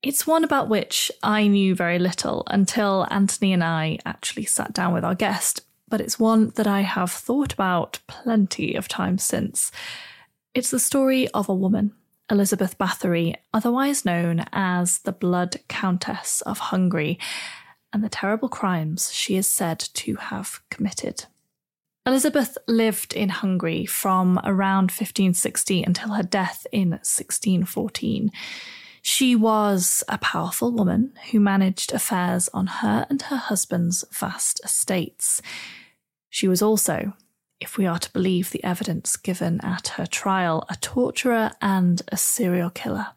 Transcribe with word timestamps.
It's 0.02 0.26
one 0.26 0.44
about 0.44 0.70
which 0.70 1.12
I 1.22 1.46
knew 1.46 1.76
very 1.76 2.00
little 2.00 2.42
until 2.48 3.06
Anthony 3.12 3.54
and 3.54 3.64
I 3.64 4.00
actually 4.08 4.46
sat 4.46 4.74
down 4.74 4.92
with 4.92 5.06
our 5.06 5.14
guest, 5.14 5.62
but 5.88 6.02
it's 6.02 6.18
one 6.18 6.50
that 6.56 6.66
I 6.66 6.82
have 6.82 7.12
thought 7.12 7.54
about 7.54 8.00
plenty 8.08 8.74
of 8.74 8.88
times 8.88 9.24
since. 9.24 9.72
It's 10.56 10.72
the 10.72 10.80
story 10.80 11.28
of 11.28 11.48
a 11.48 11.54
woman 11.54 11.94
Elizabeth 12.30 12.78
Bathory, 12.78 13.36
otherwise 13.54 14.06
known 14.06 14.46
as 14.52 15.00
the 15.00 15.12
Blood 15.12 15.58
Countess 15.68 16.42
of 16.42 16.60
Hungary, 16.60 17.18
and 17.94 18.04
the 18.04 18.10
terrible 18.10 18.50
crimes 18.50 19.14
she 19.14 19.38
is 19.38 19.48
said 19.48 19.80
to 19.80 20.16
have 20.16 20.60
committed. 20.70 21.26
Elizabeth 22.06 22.58
lived 22.68 23.14
in 23.14 23.30
Hungary 23.30 23.86
from 23.86 24.40
around 24.44 24.92
1560 24.92 25.84
until 25.84 26.14
her 26.14 26.24
death 26.24 26.66
in 26.72 26.92
1614. 26.92 28.32
She 29.02 29.36
was 29.36 30.04
a 30.10 30.18
powerful 30.18 30.72
woman 30.72 31.14
who 31.32 31.40
managed 31.40 31.94
affairs 31.94 32.50
on 32.54 32.68
her 32.68 33.06
and 33.10 33.22
her 33.24 33.38
husband's 33.38 34.04
vast 34.12 34.62
estates. 34.64 35.42
She 36.30 36.48
was 36.48 36.62
also 36.62 37.14
if 37.60 37.78
we 37.78 37.86
are 37.86 38.00
to 38.00 38.12
believe 38.12 38.52
the 38.52 38.64
evidence 38.64 39.18
given 39.18 39.60
at 39.64 39.90
her 39.90 40.06
trial, 40.06 40.66
a 40.70 40.76
torturer 40.76 41.52
and 41.62 42.02
a 42.10 42.18
serial 42.18 42.70
killer. 42.70 43.08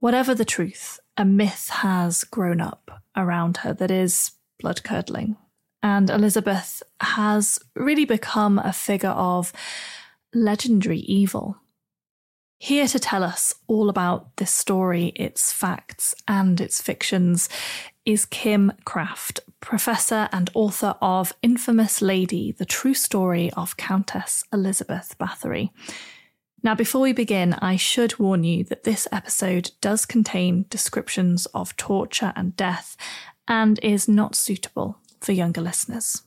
Whatever 0.00 0.34
the 0.34 0.44
truth, 0.44 1.00
a 1.16 1.24
myth 1.24 1.68
has 1.70 2.24
grown 2.24 2.60
up 2.60 3.02
around 3.16 3.58
her 3.58 3.72
that 3.74 3.90
is 3.90 4.32
blood 4.60 4.82
curdling. 4.84 5.36
And 5.82 6.10
Elizabeth 6.10 6.82
has 7.00 7.58
really 7.74 8.04
become 8.04 8.58
a 8.58 8.72
figure 8.72 9.10
of 9.10 9.52
legendary 10.34 10.98
evil. 11.00 11.56
Here 12.58 12.88
to 12.88 12.98
tell 12.98 13.22
us 13.22 13.54
all 13.66 13.90
about 13.90 14.34
this 14.36 14.50
story, 14.50 15.12
its 15.14 15.52
facts, 15.52 16.14
and 16.26 16.58
its 16.58 16.80
fictions 16.80 17.50
is 18.06 18.24
Kim 18.24 18.72
Craft, 18.86 19.40
professor 19.60 20.28
and 20.32 20.50
author 20.54 20.94
of 21.02 21.34
Infamous 21.42 22.00
Lady 22.00 22.52
The 22.52 22.64
True 22.64 22.94
Story 22.94 23.52
of 23.52 23.76
Countess 23.76 24.42
Elizabeth 24.54 25.14
Bathory. 25.20 25.70
Now, 26.62 26.74
before 26.74 27.02
we 27.02 27.12
begin, 27.12 27.52
I 27.54 27.76
should 27.76 28.18
warn 28.18 28.42
you 28.42 28.64
that 28.64 28.84
this 28.84 29.06
episode 29.12 29.72
does 29.82 30.06
contain 30.06 30.64
descriptions 30.70 31.44
of 31.46 31.76
torture 31.76 32.32
and 32.34 32.56
death 32.56 32.96
and 33.46 33.78
is 33.82 34.08
not 34.08 34.34
suitable 34.34 34.98
for 35.20 35.32
younger 35.32 35.60
listeners. 35.60 36.22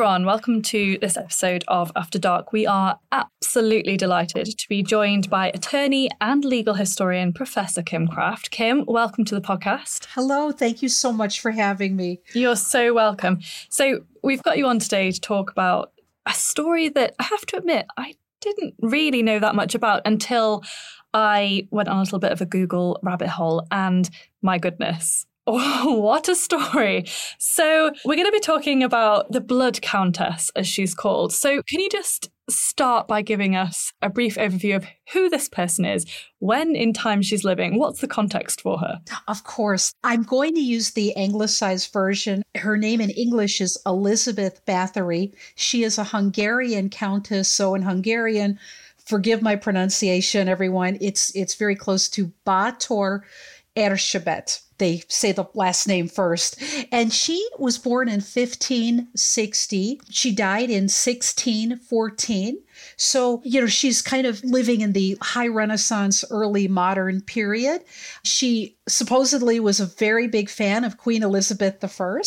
Everyone. 0.00 0.24
Welcome 0.24 0.62
to 0.62 0.96
this 1.02 1.18
episode 1.18 1.62
of 1.68 1.92
After 1.94 2.18
Dark. 2.18 2.54
We 2.54 2.66
are 2.66 2.98
absolutely 3.12 3.98
delighted 3.98 4.46
to 4.46 4.66
be 4.66 4.82
joined 4.82 5.28
by 5.28 5.50
attorney 5.50 6.08
and 6.22 6.42
legal 6.42 6.72
historian 6.72 7.34
Professor 7.34 7.82
Kim 7.82 8.08
Craft. 8.08 8.50
Kim, 8.50 8.86
welcome 8.86 9.26
to 9.26 9.34
the 9.34 9.42
podcast. 9.42 10.06
Hello. 10.14 10.52
Thank 10.52 10.80
you 10.80 10.88
so 10.88 11.12
much 11.12 11.40
for 11.40 11.50
having 11.50 11.96
me. 11.96 12.22
You're 12.32 12.56
so 12.56 12.94
welcome. 12.94 13.40
So, 13.68 14.06
we've 14.22 14.42
got 14.42 14.56
you 14.56 14.68
on 14.68 14.78
today 14.78 15.12
to 15.12 15.20
talk 15.20 15.50
about 15.50 15.92
a 16.24 16.32
story 16.32 16.88
that 16.88 17.14
I 17.18 17.24
have 17.24 17.44
to 17.44 17.58
admit 17.58 17.84
I 17.98 18.14
didn't 18.40 18.76
really 18.80 19.22
know 19.22 19.38
that 19.38 19.54
much 19.54 19.74
about 19.74 20.00
until 20.06 20.64
I 21.12 21.68
went 21.70 21.90
on 21.90 21.98
a 21.98 22.00
little 22.00 22.20
bit 22.20 22.32
of 22.32 22.40
a 22.40 22.46
Google 22.46 22.98
rabbit 23.02 23.28
hole. 23.28 23.66
And 23.70 24.08
my 24.40 24.56
goodness, 24.56 25.26
Oh, 25.46 25.94
what 26.00 26.28
a 26.28 26.34
story. 26.34 27.04
So, 27.38 27.90
we're 28.04 28.16
going 28.16 28.26
to 28.26 28.32
be 28.32 28.40
talking 28.40 28.82
about 28.82 29.30
the 29.32 29.40
Blood 29.40 29.80
Countess, 29.82 30.50
as 30.54 30.66
she's 30.66 30.94
called. 30.94 31.32
So, 31.32 31.62
can 31.62 31.80
you 31.80 31.88
just 31.90 32.30
start 32.48 33.06
by 33.06 33.22
giving 33.22 33.56
us 33.56 33.92
a 34.02 34.10
brief 34.10 34.36
overview 34.36 34.76
of 34.76 34.84
who 35.12 35.28
this 35.28 35.48
person 35.48 35.84
is, 35.84 36.04
when 36.40 36.74
in 36.74 36.92
time 36.92 37.22
she's 37.22 37.44
living, 37.44 37.78
what's 37.78 38.00
the 38.00 38.08
context 38.08 38.60
for 38.60 38.78
her? 38.78 39.00
Of 39.28 39.44
course. 39.44 39.92
I'm 40.04 40.22
going 40.22 40.54
to 40.54 40.60
use 40.60 40.90
the 40.90 41.16
anglicized 41.16 41.92
version. 41.92 42.42
Her 42.56 42.76
name 42.76 43.00
in 43.00 43.10
English 43.10 43.60
is 43.60 43.80
Elizabeth 43.86 44.60
Bathory. 44.66 45.32
She 45.54 45.84
is 45.84 45.98
a 45.98 46.04
Hungarian 46.04 46.90
countess. 46.90 47.48
So, 47.50 47.74
in 47.74 47.82
Hungarian, 47.82 48.58
forgive 49.04 49.42
my 49.42 49.56
pronunciation, 49.56 50.48
everyone, 50.48 50.98
it's, 51.00 51.34
it's 51.34 51.54
very 51.54 51.76
close 51.76 52.08
to 52.10 52.32
Bator 52.46 53.22
Erzsébet 53.76 54.60
they 54.80 55.04
say 55.06 55.30
the 55.30 55.46
last 55.54 55.86
name 55.86 56.08
first. 56.08 56.60
And 56.90 57.12
she 57.12 57.48
was 57.58 57.78
born 57.78 58.08
in 58.08 58.14
1560. 58.14 60.00
She 60.10 60.34
died 60.34 60.70
in 60.70 60.88
1614. 60.88 62.58
So, 62.96 63.42
you 63.44 63.60
know, 63.60 63.66
she's 63.66 64.02
kind 64.02 64.26
of 64.26 64.42
living 64.44 64.80
in 64.80 64.92
the 64.92 65.16
high 65.20 65.48
Renaissance, 65.48 66.24
early 66.30 66.68
modern 66.68 67.20
period. 67.22 67.82
She 68.22 68.76
supposedly 68.88 69.60
was 69.60 69.80
a 69.80 69.86
very 69.86 70.26
big 70.28 70.50
fan 70.50 70.84
of 70.84 70.98
Queen 70.98 71.22
Elizabeth 71.22 71.82
I. 71.82 72.20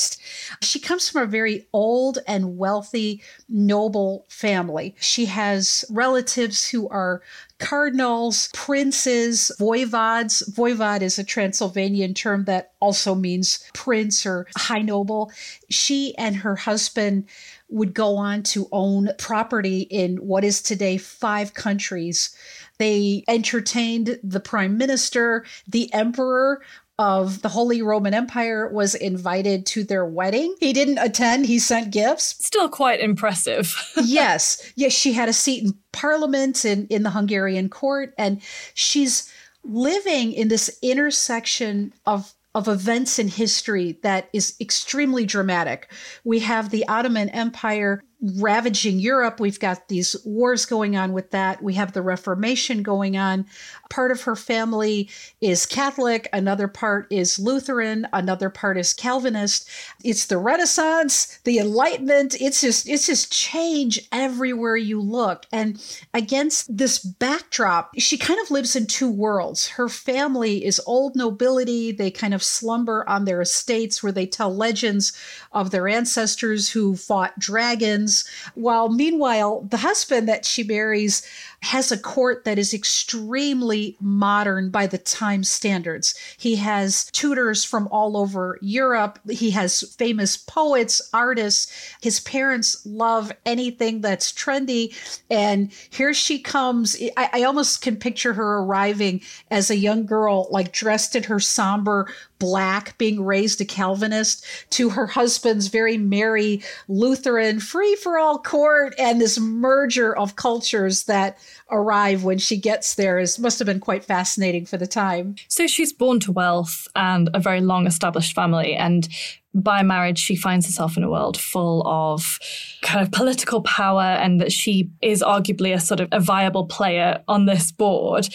She 0.62 0.80
comes 0.80 1.10
from 1.10 1.24
a 1.24 1.28
very 1.28 1.68
old 1.74 2.20
and 2.28 2.58
wealthy, 2.58 3.22
noble 3.50 4.26
family. 4.30 4.96
She 5.00 5.26
has 5.26 5.86
relatives 5.90 6.70
who 6.70 6.88
are 6.90 7.22
cardinals, 7.60 8.50
princes, 8.54 9.52
voivods. 9.60 10.50
Voivod 10.52 11.02
is 11.02 11.18
a 11.18 11.24
Transylvanian 11.24 12.14
term 12.14 12.46
that 12.46 12.74
also 12.80 13.16
means 13.16 13.64
prince 13.74 14.26
or 14.26 14.48
high 14.58 14.82
noble. 14.82 15.32
She 15.70 16.16
and 16.18 16.36
her 16.38 16.56
husband 16.56 17.26
would 17.74 17.94
go 17.94 18.16
on 18.18 18.44
to 18.44 18.68
own 18.72 19.10
property 19.18 19.81
in 19.81 20.18
what 20.18 20.44
is 20.44 20.62
today 20.62 20.98
five 20.98 21.54
countries. 21.54 22.36
They 22.78 23.24
entertained 23.28 24.20
the 24.24 24.40
prime 24.40 24.78
minister, 24.78 25.46
the 25.68 25.92
emperor, 25.94 26.62
of 27.00 27.42
the 27.42 27.50
Holy 27.50 27.81
Roman 27.81 28.14
Empire 28.14 28.70
was 28.72 28.94
invited 28.94 29.66
to 29.68 29.84
their 29.84 30.06
wedding. 30.06 30.56
He 30.60 30.74
didn't 30.74 31.00
attend, 31.00 31.48
he 31.48 31.58
sent 31.58 31.92
gifts. 31.92 32.36
Still 32.46 32.70
quite 32.70 33.00
impressive. 33.00 33.75
yes. 34.04 34.72
Yes, 34.75 34.94
she 34.94 35.14
had 35.14 35.28
a 35.28 35.34
seat 35.34 35.64
in 35.64 35.74
parliament 35.92 36.66
in, 36.66 36.86
in 36.88 37.04
the 37.04 37.10
Hungarian 37.10 37.68
court, 37.68 38.14
and 38.18 38.42
she's 38.75 39.31
living 39.64 40.34
in 40.34 40.50
this 40.50 40.78
intersection 40.81 41.94
of 42.06 42.34
of 42.56 42.68
events 42.68 43.18
in 43.18 43.28
history 43.28 44.00
that 44.04 44.30
is 44.34 44.56
extremely 44.62 45.26
dramatic. 45.26 45.92
We 46.24 46.40
have 46.40 46.70
the 46.70 46.88
Ottoman 46.88 47.30
Empire 47.30 48.04
ravaging 48.24 49.00
Europe. 49.00 49.40
We've 49.40 49.60
got 49.60 49.90
these 49.90 50.16
wars 50.24 50.66
going 50.66 50.96
on 50.96 51.12
with 51.12 51.31
that. 51.31 51.62
We 51.62 51.74
have 51.74 51.92
the 51.92 52.02
Reformation 52.02 52.81
going 52.81 53.18
on. 53.18 53.46
Part 53.90 54.12
of 54.12 54.22
her 54.22 54.36
family 54.36 55.10
is 55.42 55.66
Catholic, 55.66 56.30
another 56.31 56.68
part 56.68 57.08
is 57.12 57.38
Lutheran, 57.38 58.08
another 58.14 58.50
part 58.50 58.78
is 58.78 58.94
Calvinist. 58.94 59.70
It's 60.04 60.25
the 60.25 60.38
Renaissance, 60.38 61.40
the 61.44 61.60
Enlightenment. 61.60 62.36
It's 62.40 62.62
just 62.62 62.88
it's 62.88 63.08
just 63.08 63.31
change 63.31 64.08
everywhere 64.12 64.78
you 64.78 65.02
look. 65.02 65.46
And 65.52 65.84
against 66.14 66.75
this 66.75 67.00
backdrop, 67.00 67.92
she 67.98 68.18
kind 68.18 68.40
of 68.40 68.52
lives 68.52 68.75
in 68.75 68.88
two 68.88 69.12
worlds. 69.12 69.68
Her 69.68 69.90
family 69.90 70.64
is 70.64 70.81
old 70.88 71.16
nobility. 71.16 71.92
They 71.92 72.10
kind 72.10 72.34
of 72.34 72.42
slumber 72.42 73.08
on 73.08 73.25
their 73.25 73.42
estates 73.42 74.02
where 74.02 74.12
they 74.12 74.25
tell 74.25 74.56
legends 74.56 75.14
of 75.52 75.72
their 75.72 75.88
ancestors 75.88 76.70
who 76.70 76.96
fought 76.96 77.38
dragons 77.38 78.12
while 78.56 78.89
meanwhile, 78.89 79.62
the 79.69 79.77
husband 79.77 80.27
that 80.27 80.45
she 80.45 80.63
marries 80.63 81.21
has 81.63 81.94
a 81.94 81.98
court 81.98 82.44
that 82.44 82.60
is 82.60 82.74
extremely 82.74 83.95
modern 84.01 84.69
by 84.69 84.86
the 84.86 84.98
time 84.98 85.45
standards. 85.45 86.13
He 86.38 86.57
has 86.57 87.06
tutors 87.12 87.63
from 87.63 87.88
all 87.88 88.18
over 88.18 88.60
Europe. 88.62 89.18
He 89.30 89.51
has 89.51 89.81
famous 89.98 90.36
poets, 90.36 91.01
artists. 91.13 91.71
His 92.01 92.19
parents 92.19 92.86
love 92.86 93.31
anything 93.45 94.01
that's 94.01 94.33
trendy. 94.33 94.94
And 95.31 95.71
here 95.89 96.13
she 96.13 96.38
comes. 96.38 96.98
I, 97.15 97.30
I 97.31 97.44
almost 97.44 97.81
can 97.81 97.95
picture 97.95 98.33
her 98.33 98.57
arriving 98.60 99.21
as 99.50 99.71
a 99.71 99.77
young 99.77 100.06
girl, 100.06 100.50
like 100.51 100.74
dressed 100.74 101.15
in 101.15 101.24
her 101.24 101.39
somber 101.39 102.10
black, 102.39 102.98
being 102.98 103.24
raised 103.24 103.62
a 103.62 103.65
Calvinist, 103.65 104.45
to 104.71 104.89
her 104.89 105.07
husband's 105.07 105.68
very 105.68 105.98
merry 105.98 106.62
Lutheran, 106.89 107.62
free 107.62 107.95
for 107.95 108.19
all 108.19 108.38
court, 108.38 108.94
and 109.00 109.21
this 109.21 109.39
merger 109.39 110.13
of 110.13 110.36
cultures 110.36 111.06
that 111.06 111.38
arrive 111.70 112.24
when 112.24 112.38
she 112.38 112.58
gets 112.58 112.96
there 112.96 113.20
is 113.20 113.40
must 113.40 113.60
have 113.60 113.66
been 113.66 113.80
quite 113.80 114.04
fascinating 114.04 114.66
for 114.66 114.78
the 114.78 114.88
time. 114.88 115.36
So 115.48 115.68
she's 115.68 115.94
born 115.94 116.20
to 116.22 116.32
wealth 116.32 116.88
and 116.96 117.30
a 117.34 117.40
very 117.40 117.62
long 117.62 117.88
established 117.88 118.34
family 118.34 118.76
and 118.76 119.08
by 119.54 119.84
marriage 119.84 120.18
she 120.18 120.36
finds 120.36 120.66
herself 120.66 120.98
in 120.98 121.04
a 121.04 121.10
world 121.10 121.40
full 121.40 121.88
of 121.88 122.40
kind 122.82 123.06
of 123.06 123.12
political 123.12 123.62
power 123.62 124.02
and 124.02 124.42
that 124.42 124.52
she 124.52 124.90
is 125.02 125.22
arguably 125.22 125.74
a 125.74 125.80
sort 125.80 126.00
of 126.00 126.10
a 126.12 126.20
viable 126.20 126.66
player 126.66 127.24
on 127.28 127.46
this 127.46 127.72
board. 127.72 128.28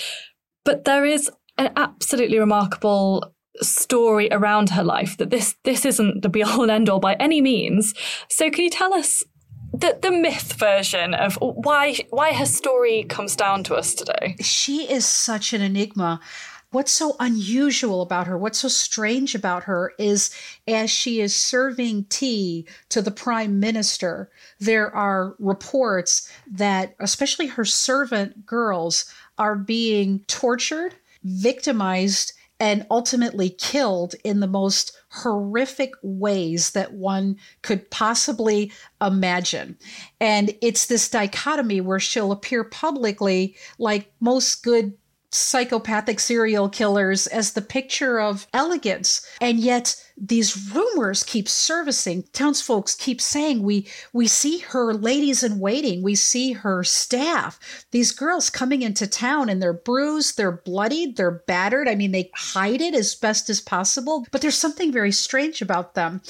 But 0.65 0.85
there 0.85 1.05
is 1.05 1.31
an 1.57 1.73
absolutely 1.77 2.39
remarkable 2.39 3.35
story 3.61 4.29
around 4.31 4.71
her 4.71 4.85
life 4.85 5.17
that 5.17 5.31
this 5.31 5.57
this 5.65 5.85
isn't 5.85 6.23
the 6.23 6.29
be 6.29 6.43
all 6.43 6.63
and 6.63 6.71
end 6.71 6.89
all 6.89 7.01
by 7.01 7.15
any 7.15 7.41
means. 7.41 7.95
So 8.29 8.51
can 8.51 8.65
you 8.65 8.71
tell 8.71 8.95
us 8.95 9.25
the, 9.73 9.99
the 10.01 10.11
myth 10.11 10.55
version 10.55 11.15
of 11.15 11.37
why 11.41 11.97
why 12.11 12.33
her 12.33 12.47
story 12.47 13.05
comes 13.05 13.37
down 13.37 13.63
to 13.65 13.75
us 13.75 13.95
today. 13.95 14.37
She 14.41 14.91
is 14.91 15.07
such 15.07 15.53
an 15.53 15.63
enigma. 15.63 16.21
What's 16.71 16.93
so 16.93 17.17
unusual 17.19 18.03
about 18.03 18.27
her, 18.27 18.37
what's 18.37 18.59
so 18.59 18.69
strange 18.69 19.35
about 19.35 19.65
her 19.65 19.95
is 19.99 20.31
as 20.67 20.91
she 20.91 21.23
is 21.23 21.35
serving 21.35 22.05
tea 22.11 22.67
to 22.91 23.01
the 23.01 23.11
prime 23.11 23.59
minister, 23.59 24.31
there 24.61 24.95
are 24.95 25.35
reports 25.39 26.31
that 26.51 26.95
especially 27.01 27.47
her 27.47 27.65
servant 27.65 28.45
girls 28.45 29.11
are 29.39 29.57
being 29.57 30.19
tortured, 30.27 30.97
victimized, 31.25 32.35
and 32.61 32.87
ultimately 32.91 33.49
killed 33.49 34.15
in 34.23 34.41
the 34.41 34.47
most 34.47 34.98
horrific 35.11 35.93
ways 36.03 36.71
that 36.73 36.93
one 36.93 37.37
could 37.63 37.91
possibly 37.91 38.73
imagine. 39.01 39.79
And 40.21 40.55
it's 40.61 40.87
this 40.87 41.09
dichotomy 41.09 41.81
where 41.81 42.01
she'll 42.01 42.33
appear 42.33 42.65
publicly 42.65 43.57
like 43.79 44.13
most 44.21 44.63
good 44.63 44.95
psychopathic 45.31 46.21
serial 46.21 46.69
killers 46.69 47.27
as 47.27 47.53
the 47.53 47.61
picture 47.63 48.19
of 48.19 48.47
elegance 48.55 49.27
and 49.41 49.59
yet 49.59 49.95
these 50.21 50.73
rumors 50.75 51.23
keep 51.23 51.49
servicing 51.49 52.25
townsfolk 52.33 52.89
keep 52.99 53.21
saying 53.21 53.63
we 53.63 53.87
we 54.13 54.27
see 54.27 54.59
her 54.59 54.93
ladies 54.93 55.43
in 55.43 55.61
waiting. 55.61 56.03
We 56.03 56.15
see 56.15 56.53
her 56.53 56.83
staff. 56.83 57.87
These 57.93 58.13
girls 58.13 58.51
coming 58.51 58.83
into 58.83 59.07
town 59.07 59.49
and 59.49 59.63
they're 59.63 59.73
bruised 59.73 60.37
they're 60.37 60.51
bloodied 60.53 61.17
they're 61.17 61.43
battered. 61.47 61.89
I 61.89 61.95
mean 61.95 62.13
they 62.13 62.31
hide 62.35 62.81
it 62.81 62.95
as 62.95 63.15
best 63.15 63.49
as 63.49 63.61
possible. 63.61 64.27
But 64.31 64.41
there's 64.41 64.59
something 64.59 64.93
very 64.93 65.13
strange 65.13 65.63
about 65.63 65.95
them. 65.95 66.21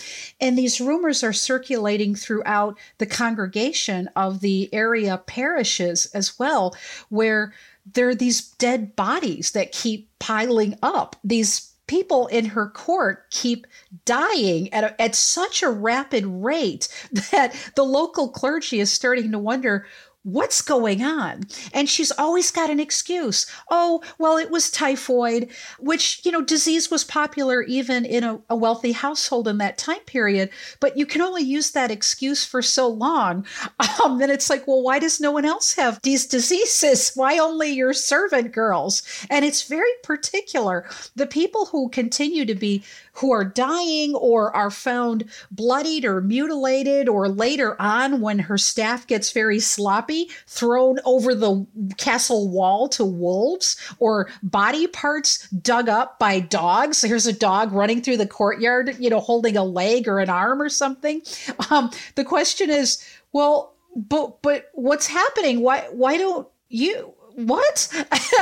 And 0.41 0.59
these 0.59 0.81
rumors 0.81 1.23
are 1.23 1.33
circulating 1.33 2.15
throughout 2.15 2.79
the 2.99 3.07
congregation 3.07 4.09
of 4.17 4.41
the 4.41 4.73
area 4.73 5.23
parishes 5.27 6.07
as 6.07 6.39
well 6.39 6.77
where 7.09 7.53
there 7.95 8.09
are 8.09 8.15
these 8.15 8.43
dead 8.43 8.95
bodies 8.97 9.53
that 9.53 9.73
keep 9.73 10.11
piling 10.19 10.77
up. 10.83 11.17
These 11.25 11.73
people 11.89 12.29
in 12.29 12.45
her 12.45 12.69
court 12.69 13.29
keep 13.31 13.67
dying 14.05 14.73
at, 14.73 14.85
a, 14.85 15.03
at 15.03 15.15
such 15.15 15.63
a 15.63 15.71
rapid 15.71 16.25
rate 16.25 16.89
that 17.33 17.55
the 17.75 17.83
local 17.83 18.29
clergy 18.29 18.79
is 18.79 18.93
starting 18.93 19.33
to 19.33 19.39
wonder 19.39 19.87
what's 20.23 20.63
going 20.63 21.03
on? 21.03 21.45
And 21.73 21.89
she's 21.89 22.11
always 22.13 22.51
got 22.51 22.71
an 22.71 22.81
excuse. 22.81 23.47
Oh, 23.71 24.03
well, 24.19 24.37
it 24.37 24.51
was 24.51 24.71
typhoid, 24.71 25.51
which, 25.79 26.21
you 26.25 26.33
know, 26.33 26.43
disease 26.43 26.91
was 26.91 27.05
popular 27.05 27.63
even 27.63 28.05
in 28.05 28.25
a, 28.25 28.41
a, 28.51 28.57
wealthy 28.57 28.93
household 28.93 29.47
in 29.47 29.59
that 29.59 29.79
time 29.79 30.01
period. 30.01 30.51
But 30.81 30.97
you 30.97 31.07
can 31.07 31.23
only 31.23 31.43
use 31.43 31.71
that 31.71 31.91
excuse 31.91 32.45
for 32.45 32.63
so 32.63 32.89
long. 32.89 33.47
Um, 34.05 34.19
then 34.19 34.31
it's 34.31 34.49
like, 34.49 34.67
well, 34.69 34.83
why 34.83 35.01
does 35.01 35.21
no 35.21 35.33
one 35.33 35.45
else 35.45 35.75
have 35.75 36.01
these 36.03 36.25
diseases? 36.27 37.11
Why 37.17 37.39
only 37.39 37.71
your 37.71 37.93
servant 37.93 38.53
girls? 38.53 39.03
And 39.29 39.45
it's 39.45 39.67
very 39.67 39.91
particular. 40.05 40.89
The 41.17 41.27
people 41.27 41.67
who 41.67 41.89
continue 41.89 42.45
to 42.45 42.55
be 42.55 42.85
who 43.19 43.33
are 43.33 43.45
dying 43.45 44.15
or 44.15 44.55
are 44.55 44.71
found 44.71 45.25
bloodied 45.51 46.05
or 46.05 46.21
mutilated, 46.21 47.09
or 47.09 47.29
later 47.29 47.81
on 47.81 48.21
when 48.21 48.39
her 48.39 48.57
staff 48.57 49.07
gets 49.07 49.33
very 49.33 49.59
sloppy, 49.59 50.08
thrown 50.47 50.99
over 51.05 51.35
the 51.35 51.67
castle 51.97 52.49
wall 52.49 52.89
to 52.91 53.05
wolves, 53.05 53.77
or 53.99 54.29
body 54.43 54.87
parts 54.87 55.49
dug 55.51 55.89
up 55.89 56.19
by 56.19 56.41
dogs. 56.41 57.03
Here's 57.03 57.27
a 57.27 57.33
dog 57.33 57.73
running 57.73 58.03
through 58.03 58.17
the 58.17 58.27
courtyard, 58.27 58.97
you 58.99 59.11
know, 59.11 59.21
holding 59.21 59.57
a 59.57 59.65
leg 59.65 60.09
or 60.09 60.19
an 60.19 60.31
arm 60.31 60.61
or 60.61 60.69
something. 60.69 61.23
Um, 61.71 61.91
the 62.15 62.25
question 62.25 62.71
is, 62.71 63.05
well, 63.33 63.75
but 63.95 64.43
but 64.43 64.71
what's 64.75 65.07
happening? 65.07 65.61
Why 65.61 65.89
why 65.91 66.17
don't 66.17 66.49
you 66.69 67.15
what 67.39 67.89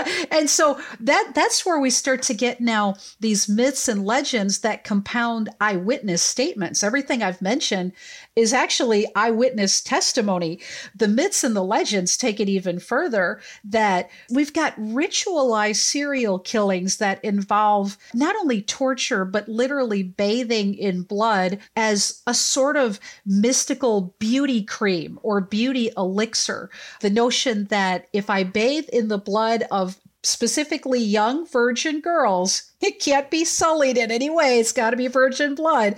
and 0.30 0.48
so 0.48 0.80
that 1.00 1.32
that's 1.34 1.66
where 1.66 1.78
we 1.78 1.90
start 1.90 2.22
to 2.22 2.32
get 2.32 2.62
now 2.62 2.94
these 3.20 3.46
myths 3.46 3.88
and 3.88 4.06
legends 4.06 4.60
that 4.60 4.84
compound 4.84 5.50
eyewitness 5.60 6.22
statements 6.22 6.82
everything 6.82 7.22
i've 7.22 7.42
mentioned 7.42 7.92
is 8.36 8.52
actually 8.52 9.06
eyewitness 9.16 9.80
testimony. 9.80 10.60
The 10.94 11.08
myths 11.08 11.42
and 11.42 11.56
the 11.56 11.64
legends 11.64 12.18
take 12.18 12.38
it 12.38 12.48
even 12.48 12.78
further 12.78 13.40
that 13.64 14.10
we've 14.30 14.52
got 14.52 14.76
ritualized 14.76 15.76
serial 15.76 16.38
killings 16.38 16.98
that 16.98 17.24
involve 17.24 17.96
not 18.12 18.36
only 18.36 18.60
torture, 18.60 19.24
but 19.24 19.48
literally 19.48 20.02
bathing 20.02 20.74
in 20.74 21.02
blood 21.02 21.58
as 21.74 22.22
a 22.26 22.34
sort 22.34 22.76
of 22.76 23.00
mystical 23.24 24.14
beauty 24.18 24.62
cream 24.62 25.18
or 25.22 25.40
beauty 25.40 25.90
elixir. 25.96 26.70
The 27.00 27.10
notion 27.10 27.64
that 27.66 28.06
if 28.12 28.28
I 28.28 28.44
bathe 28.44 28.88
in 28.92 29.08
the 29.08 29.18
blood 29.18 29.64
of 29.70 29.96
specifically 30.22 31.00
young 31.00 31.46
virgin 31.46 32.00
girls, 32.00 32.70
it 32.80 33.00
can't 33.00 33.30
be 33.30 33.44
sullied 33.44 33.96
in 33.96 34.10
any 34.10 34.28
way. 34.28 34.58
It's 34.58 34.72
got 34.72 34.90
to 34.90 34.96
be 34.96 35.06
virgin 35.06 35.54
blood 35.54 35.96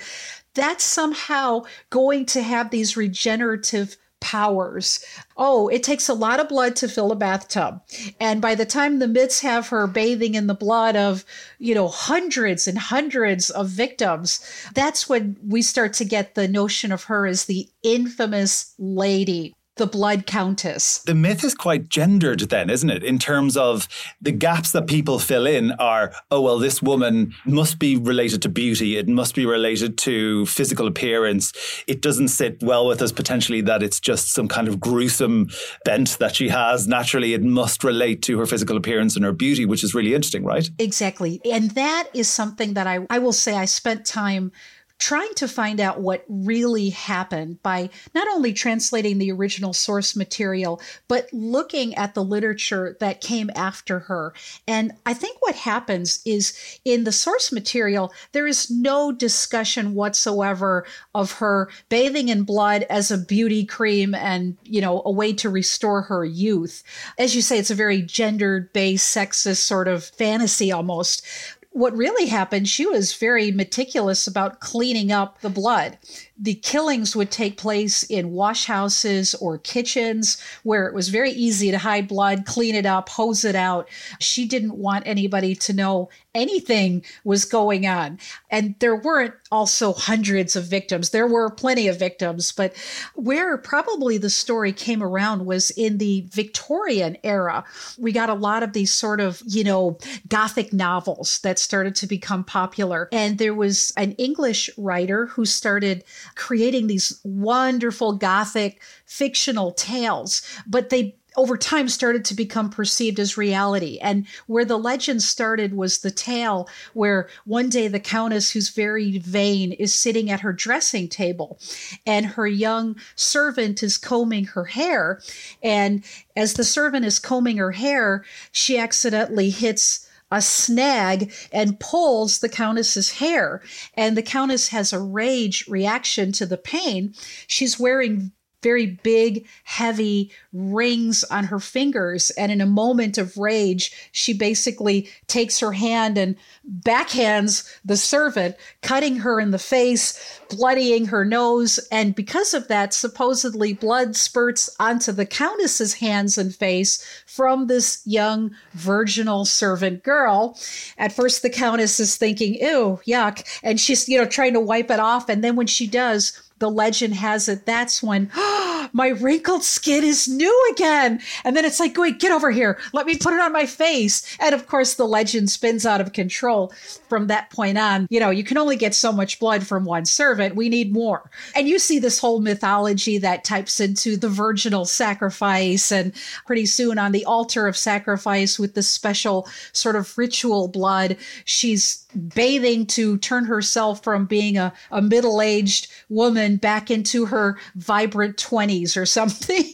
that's 0.55 0.85
somehow 0.85 1.63
going 1.91 2.27
to 2.27 2.43
have 2.43 2.71
these 2.71 2.97
regenerative 2.97 3.97
powers. 4.21 5.05
Oh, 5.37 5.69
it 5.69 5.83
takes 5.83 6.09
a 6.09 6.15
lot 6.15 6.41
of 6.41 6.49
blood 6.49 6.77
to 6.77 6.89
fill 6.89 7.13
a 7.13 7.17
bathtub. 7.17 7.83
And 8.21 8.41
by 8.41 8.55
the 8.55 8.67
time 8.67 8.99
the 8.99 9.09
myths 9.09 9.41
have 9.41 9.69
her 9.69 9.87
bathing 9.87 10.35
in 10.35 10.49
the 10.49 10.55
blood 10.55 10.97
of, 10.97 11.25
you 11.59 11.75
know, 11.75 11.89
hundreds 11.89 12.67
and 12.67 12.79
hundreds 12.79 13.51
of 13.51 13.69
victims, 13.69 14.41
that's 14.75 15.09
when 15.09 15.37
we 15.47 15.63
start 15.63 15.93
to 15.95 16.05
get 16.05 16.35
the 16.35 16.49
notion 16.49 16.91
of 16.91 17.05
her 17.05 17.27
as 17.27 17.45
the 17.45 17.69
infamous 17.83 18.75
lady 18.79 19.55
the 19.79 19.87
Blood 19.87 20.27
Countess. 20.27 20.99
The 20.99 21.15
myth 21.15 21.43
is 21.45 21.55
quite 21.55 21.89
gendered, 21.89 22.41
then, 22.41 22.69
isn't 22.71 22.91
it? 22.91 23.03
In 23.03 23.19
terms 23.19 23.57
of 23.57 23.89
the 24.21 24.33
gaps 24.33 24.73
that 24.73 24.87
people 24.87 25.19
fill 25.19 25.47
in 25.47 25.73
are, 25.73 26.13
oh, 26.31 26.41
well, 26.41 26.59
this 26.59 26.83
woman 26.83 27.35
must 27.47 27.79
be 27.79 27.97
related 27.97 28.43
to 28.43 28.49
beauty. 28.49 28.97
It 28.97 29.09
must 29.09 29.35
be 29.35 29.47
related 29.47 29.97
to 29.99 30.47
physical 30.47 30.87
appearance. 30.87 31.53
It 31.87 32.03
doesn't 32.03 32.29
sit 32.29 32.63
well 32.63 32.87
with 32.87 33.01
us 33.01 33.13
potentially 33.13 33.61
that 33.63 33.83
it's 33.83 34.01
just 34.01 34.33
some 34.33 34.49
kind 34.49 34.69
of 34.69 34.81
gruesome 34.81 35.49
bent 35.85 36.19
that 36.19 36.37
she 36.37 36.49
has. 36.49 36.87
Naturally, 36.87 37.35
it 37.35 37.43
must 37.43 37.85
relate 37.85 38.23
to 38.23 38.39
her 38.39 38.47
physical 38.47 38.77
appearance 38.77 39.17
and 39.17 39.25
her 39.25 39.33
beauty, 39.33 39.65
which 39.65 39.85
is 39.85 39.95
really 39.95 40.15
interesting, 40.15 40.45
right? 40.45 40.69
Exactly. 40.79 41.41
And 41.51 41.71
that 41.73 42.09
is 42.13 42.29
something 42.29 42.75
that 42.75 42.87
I, 42.87 43.07
I 43.09 43.19
will 43.19 43.33
say 43.33 43.55
I 43.55 43.65
spent 43.65 44.05
time 44.05 44.53
trying 44.99 45.33
to 45.35 45.47
find 45.47 45.81
out 45.81 46.01
what 46.01 46.25
really 46.29 46.91
happened 46.91 47.63
by 47.63 47.89
not 48.15 48.27
only 48.29 48.53
translating 48.53 49.19
the 49.19 49.31
original 49.31 49.73
source 49.73 50.17
material, 50.17 50.81
but 51.07 51.29
looking 51.33 51.95
at 51.95 52.15
the 52.15 52.25
literature 52.25 52.97
that 53.01 53.21
came 53.21 53.51
after 53.55 54.01
her. 54.01 54.35
And 54.67 54.93
I 55.07 55.15
think 55.15 55.41
what 55.41 55.55
happens 55.55 56.21
is 56.27 56.79
in 56.85 57.05
the 57.05 57.13
source 57.13 57.53
material, 57.53 58.13
there 58.33 58.47
is 58.47 58.71
no 58.71 59.13
discussion 59.13 59.95
whatsoever 59.95 60.85
of 61.15 61.33
her 61.33 61.69
bathing 61.89 62.29
in 62.29 62.43
blood 62.43 62.85
as 62.91 63.11
a 63.11 63.19
beauty 63.19 63.65
cream 63.65 64.15
and, 64.15 64.57
you 64.65 64.81
know, 64.81 65.03
a 65.05 65.11
way 65.11 65.33
to 65.35 65.49
restore 65.49 66.03
her 66.03 66.25
youth. 66.25 66.83
As 67.19 67.37
you 67.37 67.43
say, 67.43 67.59
it's 67.59 67.71
a 67.71 67.75
very 67.75 68.03
gendered 68.03 68.73
based, 68.73 69.15
sexist 69.15 69.59
sort 69.59 69.87
of 69.89 70.05
fantasy 70.05 70.73
almost 70.73 71.25
what 71.71 71.97
really 71.97 72.27
happened, 72.27 72.69
she 72.69 72.87
was 72.87 73.15
very 73.15 73.51
meticulous 73.51 74.27
about 74.27 74.61
cleaning 74.61 75.13
up 75.13 75.41
the 75.41 75.51
blood 75.51 75.99
the 76.39 76.55
killings 76.55 77.17
would 77.17 77.31
take 77.31 77.57
place 77.57 78.05
in 78.05 78.31
washhouses 78.31 79.35
or 79.41 79.59
kitchens 79.59 80.41
where 80.63 80.87
it 80.87 80.95
was 80.95 81.09
very 81.09 81.33
easy 81.33 81.71
to 81.71 81.79
hide 81.79 82.07
blood, 82.07 82.47
clean 82.47 82.77
it 82.77 82.87
up, 82.87 83.09
hose 83.09 83.45
it 83.45 83.57
out. 83.57 83.89
She 84.21 84.47
didn't 84.47 84.79
want 84.79 85.07
anybody 85.07 85.57
to 85.57 85.73
know 85.73 86.11
anything 86.35 87.05
was 87.25 87.45
going 87.45 87.87
on. 87.87 88.21
And 88.51 88.77
there 88.79 88.95
weren't 88.95 89.35
also 89.51 89.93
hundreds 89.93 90.55
of 90.55 90.65
victims. 90.65 91.11
There 91.11 91.27
were 91.27 91.51
plenty 91.51 91.89
of 91.89 91.99
victims, 91.99 92.53
but 92.53 92.77
where 93.17 93.59
probably 93.59 94.19
the 94.19 94.31
story 94.31 94.73
came 94.73 95.03
around 95.03 95.47
was 95.47 95.71
in 95.71 95.99
the 95.99 96.25
Victorian 96.31 97.17
era. 97.25 97.65
We 97.99 98.13
got 98.13 98.31
a 98.31 98.35
lot 98.35 98.63
of 98.63 98.75
these 98.75 98.95
sort 98.95 99.21
of, 99.21 99.43
you 99.45 99.65
know, 99.65 99.99
gothic 100.29 100.73
novels 100.73 101.41
that 101.41 101.58
started 101.59 101.95
to 101.97 102.07
become 102.07 102.45
popular. 102.45 103.09
And 103.13 103.39
there 103.39 103.55
was 103.55 103.93
an 103.97 104.13
English 104.13 104.71
writer 104.77 105.27
who 105.27 105.45
started 105.45 106.05
creating 106.35 106.87
these 106.87 107.21
wonderful 107.25 108.15
Gothic 108.15 108.83
fictional 109.07 109.73
tales, 109.73 110.43
but 110.67 110.91
they 110.91 111.17
over 111.39 111.57
time 111.57 111.89
started 111.89 112.25
to 112.25 112.35
become 112.35 112.69
perceived 112.69 113.21
as 113.21 113.37
reality. 113.37 113.99
And 114.03 114.27
where 114.49 114.65
the 114.65 114.77
legend 114.77 115.23
started 115.23 115.73
was 115.73 116.01
the 116.01 116.11
tale 116.11 116.69
where 116.95 117.29
one 117.45 117.69
day 117.69 117.87
the 117.87 118.01
countess, 118.01 118.51
who's 118.51 118.71
very 118.71 119.19
vain, 119.19 119.73
is 119.73 119.95
sitting 119.95 120.31
at 120.31 120.41
her 120.41 120.53
dressing 120.53 121.09
table 121.09 121.61
and 122.05 122.27
her 122.27 122.47
young 122.47 122.97
servant 123.15 123.85
is 123.85 123.99
combing 123.99 124.47
her 124.47 124.65
hair. 124.65 125.21
And 125.63 126.05
as 126.37 126.55
the 126.55 126.65
servant 126.65 127.05
is 127.05 127.21
combing 127.21 127.59
her 127.59 127.73
hair, 127.73 128.25
she 128.51 128.77
accidentally 128.77 129.51
hits 129.51 130.08
a 130.31 130.43
snag 130.43 131.33
and 131.53 131.81
pulls 131.81 132.39
the 132.39 132.49
countess's 132.49 133.13
hair. 133.13 133.63
And 133.95 134.17
the 134.17 134.23
countess 134.23 134.69
has 134.69 134.93
a 134.93 135.01
rage 135.01 135.67
reaction 135.69 136.33
to 136.33 136.47
the 136.47 136.59
pain. 136.59 137.15
She's 137.47 137.79
wearing 137.79 138.33
very 138.63 138.87
big, 138.87 139.47
heavy 139.65 140.33
rings 140.53 141.25
on 141.25 141.45
her 141.45 141.61
fingers. 141.61 142.31
And 142.31 142.51
in 142.51 142.61
a 142.61 142.67
moment 142.67 143.19
of 143.19 143.37
rage, 143.37 144.11
she 144.13 144.33
basically 144.33 145.09
takes 145.27 145.61
her 145.61 145.73
hand 145.73 146.19
and 146.19 146.37
backhands 146.81 147.73
the 147.85 147.97
servant, 147.97 148.57
cutting 148.83 149.19
her 149.19 149.39
in 149.39 149.53
the 149.53 149.59
face, 149.59 150.41
bloodying 150.49 151.07
her 151.07 151.25
nose. 151.25 151.79
And 151.93 152.15
because 152.15 152.55
of 152.55 152.69
that, 152.69 152.93
supposedly 152.93 153.73
blood 153.73 154.17
spurts 154.17 154.69
onto 154.81 155.13
the 155.13 155.27
countess's 155.27 155.95
hands 155.95 156.37
and 156.37 156.55
face 156.55 157.05
from 157.27 157.67
this 157.67 158.03
young 158.05 158.51
virginal 158.73 159.45
servant 159.45 160.03
girl. 160.03 160.59
At 160.99 161.13
first, 161.13 161.43
the 161.43 161.51
countess 161.51 162.01
is 162.01 162.17
thinking, 162.17 162.55
ew, 162.55 163.01
yuck. 163.07 163.45
And 163.63 163.79
she's, 163.79 164.09
you 164.09 164.19
know, 164.19 164.27
trying 164.27 164.55
to 164.55 164.61
wipe 164.61 164.91
it 164.91 165.01
off. 165.01 165.29
And 165.29 165.45
then 165.45 165.57
when 165.57 165.67
she 165.67 165.87
does, 165.87 166.33
the 166.59 166.71
legend 166.71 167.15
has 167.15 167.49
it 167.49 167.67
that's 167.67 168.03
when 168.03 168.31
oh, 168.35 168.89
my 168.93 169.09
wrinkled 169.09 169.63
skin 169.63 170.05
is 170.05 170.29
new 170.29 170.73
again. 170.73 171.21
And 171.45 171.57
then 171.57 171.65
it's 171.65 171.81
like, 171.81 171.97
wait, 171.97 172.21
get 172.21 172.33
over 172.33 172.51
here. 172.51 172.79
Let 172.93 173.07
me 173.07 173.17
put 173.17 173.35
it 173.35 173.41
on 173.41 173.53
my 173.53 173.67
face. 173.67 174.37
And 174.41 174.55
of 174.55 174.67
course, 174.67 174.95
the 174.95 175.07
legend 175.07 175.51
spins 175.51 175.87
out 175.87 176.01
of 176.01 176.13
control 176.13 176.73
from 177.09 177.27
that 177.27 177.51
point 177.51 177.79
on. 177.79 178.07
You 178.11 178.21
know, 178.21 178.31
you 178.31 178.45
can 178.45 178.59
only 178.59 178.77
get 178.77 178.95
so 178.95 179.13
much 179.13 179.39
blood 179.39 179.67
from 179.67 179.85
one 179.85 180.05
servant. 180.05 180.57
We 180.57 180.69
need 180.69 180.93
more. 180.93 181.31
And 181.55 181.69
you 181.69 181.79
see 181.79 181.99
this 181.99 182.19
whole 182.19 182.41
mythology 182.41 183.19
that 183.19 183.45
types 183.45 183.81
into 183.81 184.17
the 184.17 184.29
virginal 184.29 184.85
sacrifice. 184.85 185.93
And 185.93 186.13
pretty 186.47 186.67
soon 186.67 186.99
on 186.99 187.13
the 187.13 187.25
altar 187.25 187.67
of 187.67 187.77
sacrifice 187.77 188.59
with 188.59 188.75
the 188.75 188.83
special 188.83 189.49
sort 189.73 189.97
of 189.97 190.17
ritual 190.17 190.69
blood, 190.69 191.17
she's 191.45 192.05
bathing 192.35 192.87
to 192.87 193.19
turn 193.19 193.45
herself 193.45 194.03
from 194.03 194.27
being 194.27 194.57
a, 194.57 194.73
a 194.91 195.03
middle 195.03 195.41
aged 195.41 195.89
woman 196.09 196.57
back 196.57 196.91
into 196.91 197.27
her 197.27 197.59
vibrant 197.77 198.37
20s 198.37 198.97
or 198.97 199.07
something. 199.19 199.73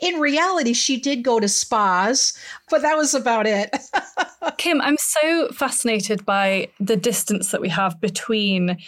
In 0.00 0.20
reality, 0.20 0.72
she 0.72 0.96
did 0.96 1.24
go 1.24 1.40
to 1.40 1.48
spas, 1.48 2.38
but 2.68 2.82
that 2.82 2.96
was 2.96 3.14
about 3.14 3.46
it. 3.46 3.74
Kim, 4.58 4.80
I'm 4.80 4.96
so 4.98 5.48
fascinated 5.48 6.24
by 6.24 6.68
the 6.78 6.96
distance 6.96 7.50
that 7.50 7.60
we 7.60 7.68
have 7.68 8.00
between 8.00 8.78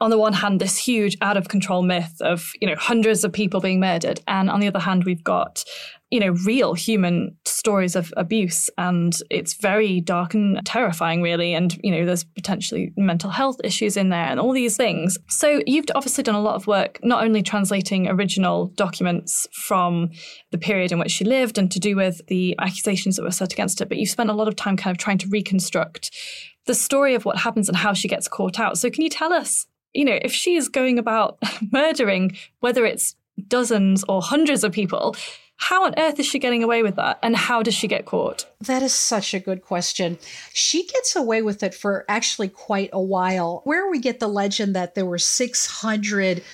on 0.00 0.10
the 0.10 0.18
one 0.18 0.32
hand, 0.32 0.60
this 0.60 0.76
huge 0.76 1.16
out 1.20 1.36
of 1.36 1.48
control 1.48 1.82
myth 1.82 2.14
of, 2.20 2.52
you 2.60 2.68
know, 2.68 2.76
hundreds 2.76 3.24
of 3.24 3.32
people 3.32 3.60
being 3.60 3.80
murdered. 3.80 4.20
And 4.28 4.48
on 4.48 4.60
the 4.60 4.68
other 4.68 4.78
hand, 4.78 5.04
we've 5.04 5.24
got 5.24 5.64
you 6.10 6.20
know, 6.20 6.34
real 6.46 6.72
human 6.72 7.36
stories 7.44 7.94
of 7.94 8.12
abuse. 8.16 8.70
And 8.78 9.16
it's 9.30 9.54
very 9.54 10.00
dark 10.00 10.32
and 10.34 10.60
terrifying, 10.64 11.20
really. 11.20 11.52
And, 11.54 11.78
you 11.82 11.90
know, 11.90 12.06
there's 12.06 12.24
potentially 12.24 12.92
mental 12.96 13.30
health 13.30 13.56
issues 13.62 13.96
in 13.96 14.08
there 14.08 14.24
and 14.24 14.40
all 14.40 14.52
these 14.52 14.76
things. 14.76 15.18
So 15.28 15.60
you've 15.66 15.84
obviously 15.94 16.24
done 16.24 16.34
a 16.34 16.40
lot 16.40 16.54
of 16.54 16.66
work, 16.66 16.98
not 17.02 17.24
only 17.24 17.42
translating 17.42 18.08
original 18.08 18.68
documents 18.76 19.46
from 19.52 20.10
the 20.50 20.58
period 20.58 20.92
in 20.92 20.98
which 20.98 21.10
she 21.10 21.24
lived 21.24 21.58
and 21.58 21.70
to 21.72 21.80
do 21.80 21.94
with 21.94 22.26
the 22.28 22.56
accusations 22.58 23.16
that 23.16 23.22
were 23.22 23.30
set 23.30 23.52
against 23.52 23.78
her, 23.80 23.86
but 23.86 23.98
you've 23.98 24.08
spent 24.08 24.30
a 24.30 24.34
lot 24.34 24.48
of 24.48 24.56
time 24.56 24.76
kind 24.76 24.94
of 24.94 24.98
trying 24.98 25.18
to 25.18 25.28
reconstruct 25.28 26.10
the 26.64 26.74
story 26.74 27.14
of 27.14 27.24
what 27.24 27.38
happens 27.38 27.68
and 27.68 27.76
how 27.76 27.92
she 27.92 28.08
gets 28.08 28.28
caught 28.28 28.58
out. 28.58 28.78
So 28.78 28.90
can 28.90 29.02
you 29.02 29.10
tell 29.10 29.32
us, 29.32 29.66
you 29.94 30.04
know, 30.04 30.18
if 30.22 30.32
she 30.32 30.56
is 30.56 30.68
going 30.68 30.98
about 30.98 31.38
murdering, 31.72 32.36
whether 32.60 32.84
it's 32.84 33.16
dozens 33.46 34.04
or 34.08 34.20
hundreds 34.22 34.64
of 34.64 34.72
people, 34.72 35.14
how 35.56 35.84
on 35.84 35.94
earth 35.98 36.20
is 36.20 36.26
she 36.26 36.38
getting 36.38 36.62
away 36.62 36.82
with 36.84 36.96
that? 36.96 37.18
And 37.20 37.36
how 37.36 37.62
does 37.62 37.74
she 37.74 37.88
get 37.88 38.06
caught? 38.06 38.46
That 38.60 38.82
is 38.82 38.94
such 38.94 39.34
a 39.34 39.40
good 39.40 39.62
question. 39.62 40.18
She 40.54 40.86
gets 40.86 41.16
away 41.16 41.42
with 41.42 41.64
it 41.64 41.74
for 41.74 42.04
actually 42.08 42.48
quite 42.48 42.90
a 42.92 43.02
while. 43.02 43.62
Where 43.64 43.90
we 43.90 43.98
get 43.98 44.20
the 44.20 44.28
legend 44.28 44.76
that 44.76 44.94
there 44.94 45.04
were 45.04 45.18
600 45.18 46.44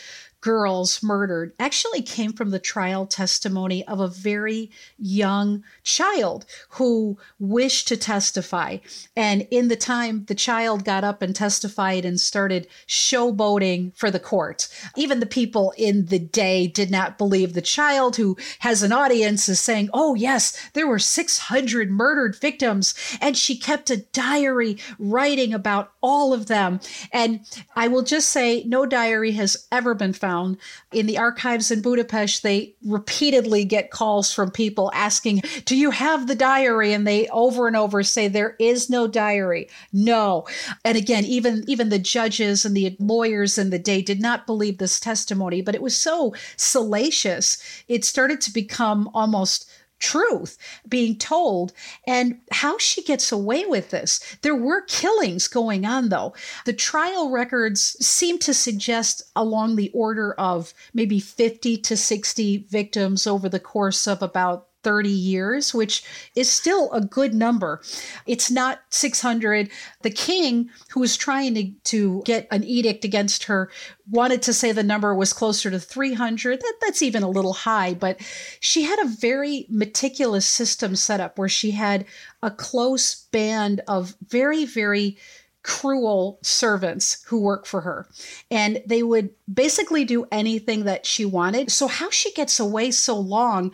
girls 0.45 1.03
murdered 1.03 1.55
actually 1.59 2.03
came 2.03 2.31
from 2.31 2.51
the 2.51 2.59
trial 2.59 3.07
testimony 3.07 3.83
of 3.89 3.99
a 3.99 4.07
very 4.07 4.71
young 4.99 5.65
child 5.83 6.45
who 6.73 7.17
wished 7.39 7.89
to 7.89 7.97
testify. 7.97 8.77
And 9.17 9.49
in 9.51 9.69
the 9.69 9.77
time, 9.77 10.27
the 10.27 10.35
child 10.35 10.85
got 10.85 11.03
up 11.03 11.23
and 11.23 11.35
testified 11.35 12.05
and 12.05 12.21
started 12.21 12.69
showboating 12.87 13.97
for 13.97 14.11
the 14.11 14.21
court. 14.21 14.69
Even 14.97 15.21
the 15.21 15.25
people 15.25 15.73
in 15.79 16.07
the 16.07 16.19
day 16.19 16.67
did 16.67 16.91
not 16.91 17.17
believe 17.17 17.55
the 17.55 17.63
child 17.63 18.17
who 18.17 18.37
has 18.59 18.83
an 18.83 18.93
audience 18.93 19.49
is 19.49 19.61
saying, 19.61 19.89
Oh, 19.95 20.15
yes, 20.15 20.61
there 20.75 20.87
were 20.87 20.99
600 20.99 21.91
murdered 21.91 22.37
victims. 22.37 22.93
And 23.19 23.35
she 23.35 23.57
kept 23.57 23.89
a 23.89 23.97
diary 24.13 24.77
writing 24.99 25.55
about 25.55 25.93
all 26.03 26.35
of 26.35 26.49
them. 26.49 26.81
And 27.15 27.41
I 27.75 27.89
will 27.89 28.03
just 28.03 28.29
say, 28.29 28.63
no 28.65 28.85
diary 28.85 29.33
has 29.33 29.67
ever 29.73 29.95
been 29.95 30.13
found 30.13 30.34
found 30.35 30.57
in 30.93 31.07
the 31.07 31.19
archives 31.19 31.71
in 31.71 31.81
Budapest, 31.81 32.43
they 32.43 32.75
repeatedly 32.85 33.65
get 33.65 33.91
calls 33.91 34.33
from 34.33 34.51
people 34.51 34.91
asking, 34.95 35.43
Do 35.65 35.77
you 35.77 35.91
have 35.91 36.27
the 36.27 36.35
diary? 36.35 36.93
And 36.93 37.07
they 37.07 37.29
over 37.29 37.67
and 37.67 37.77
over 37.77 38.03
say, 38.03 38.29
There 38.29 38.57
is 38.59 38.91
no 38.91 39.07
diary. 39.07 39.69
No. 39.93 40.47
And 40.85 40.97
again, 40.97 41.25
even, 41.25 41.65
even 41.67 41.89
the 41.89 41.99
judges 41.99 42.65
and 42.65 42.77
the 42.77 42.97
lawyers 42.99 43.59
in 43.59 43.71
the 43.71 43.79
day 43.79 44.03
did 44.03 44.21
not 44.21 44.47
believe 44.47 44.79
this 44.79 45.01
testimony, 45.01 45.63
but 45.63 45.75
it 45.75 45.83
was 45.83 45.97
so 45.97 46.35
salacious, 46.57 47.63
it 47.89 48.05
started 48.05 48.41
to 48.43 48.53
become 48.53 49.11
almost 49.15 49.71
truth 50.05 50.59
being 50.87 51.17
told 51.17 51.73
and 52.07 52.39
how 52.53 52.77
she 52.77 53.03
gets 53.03 53.33
away 53.33 53.65
with 53.65 53.89
this. 53.89 54.21
There 54.43 54.55
were 54.55 54.83
killings 54.83 55.49
going 55.49 55.87
on, 55.87 56.11
though. 56.11 56.35
The 56.67 56.75
trial 56.75 57.31
records 57.31 57.97
seem 58.05 58.39
to 58.41 58.53
suggest 58.53 59.23
along 59.35 59.77
the 59.77 59.91
order 59.95 60.35
of 60.35 60.75
maybe 60.93 61.21
50 61.21 61.79
to 61.79 61.97
60 61.97 62.67
victims 62.69 63.27
over 63.27 63.49
the 63.49 63.61
course 63.61 64.07
of 64.07 64.21
about 64.21 64.69
30 64.85 65.09
years, 65.09 65.75
which 65.75 66.05
is 66.37 66.49
still 66.51 66.93
a 66.93 67.01
good 67.01 67.35
number. 67.35 67.83
It's 68.27 68.51
not 68.51 68.81
600. 68.91 69.71
The 70.03 70.11
king, 70.11 70.71
who 70.91 71.01
was 71.01 71.17
trying 71.17 71.55
to, 71.55 71.71
to 71.85 72.23
get 72.25 72.47
an 72.51 72.63
edict 72.63 73.05
against 73.05 73.45
her, 73.45 73.71
wanted 74.09 74.43
to 74.43 74.53
say 74.53 74.71
the 74.71 74.83
number 74.83 75.15
was 75.15 75.33
closer 75.33 75.71
to 75.71 75.81
300. 75.81 76.61
That, 76.61 76.75
that's 76.83 77.03
even 77.03 77.23
a 77.23 77.31
little 77.31 77.55
high, 77.55 77.95
but 77.95 78.21
she 78.61 78.83
had 78.83 78.99
a 79.01 79.09
very 79.09 79.67
meticulous 79.69 80.47
system 80.47 80.95
set 80.95 81.21
up 81.21 81.39
where 81.39 81.49
she 81.49 81.73
had 81.73 82.05
a 82.43 82.51
close 82.51 83.27
band 83.33 83.81
of 83.89 84.15
very, 84.29 84.65
very 84.67 85.17
cruel 85.65 86.39
servants 86.43 87.25
who 87.27 87.41
work 87.41 87.67
for 87.67 87.81
her. 87.81 88.07
And 88.51 88.83
they 88.87 89.03
would 89.03 89.31
basically 89.53 90.05
do 90.05 90.27
anything 90.31 90.85
that 90.85 91.07
she 91.07 91.25
wanted. 91.25 91.73
So, 91.73 91.89
how 91.89 92.11
she 92.11 92.33
gets 92.33 92.61
away 92.61 92.93
so 92.93 93.19
long 93.19 93.73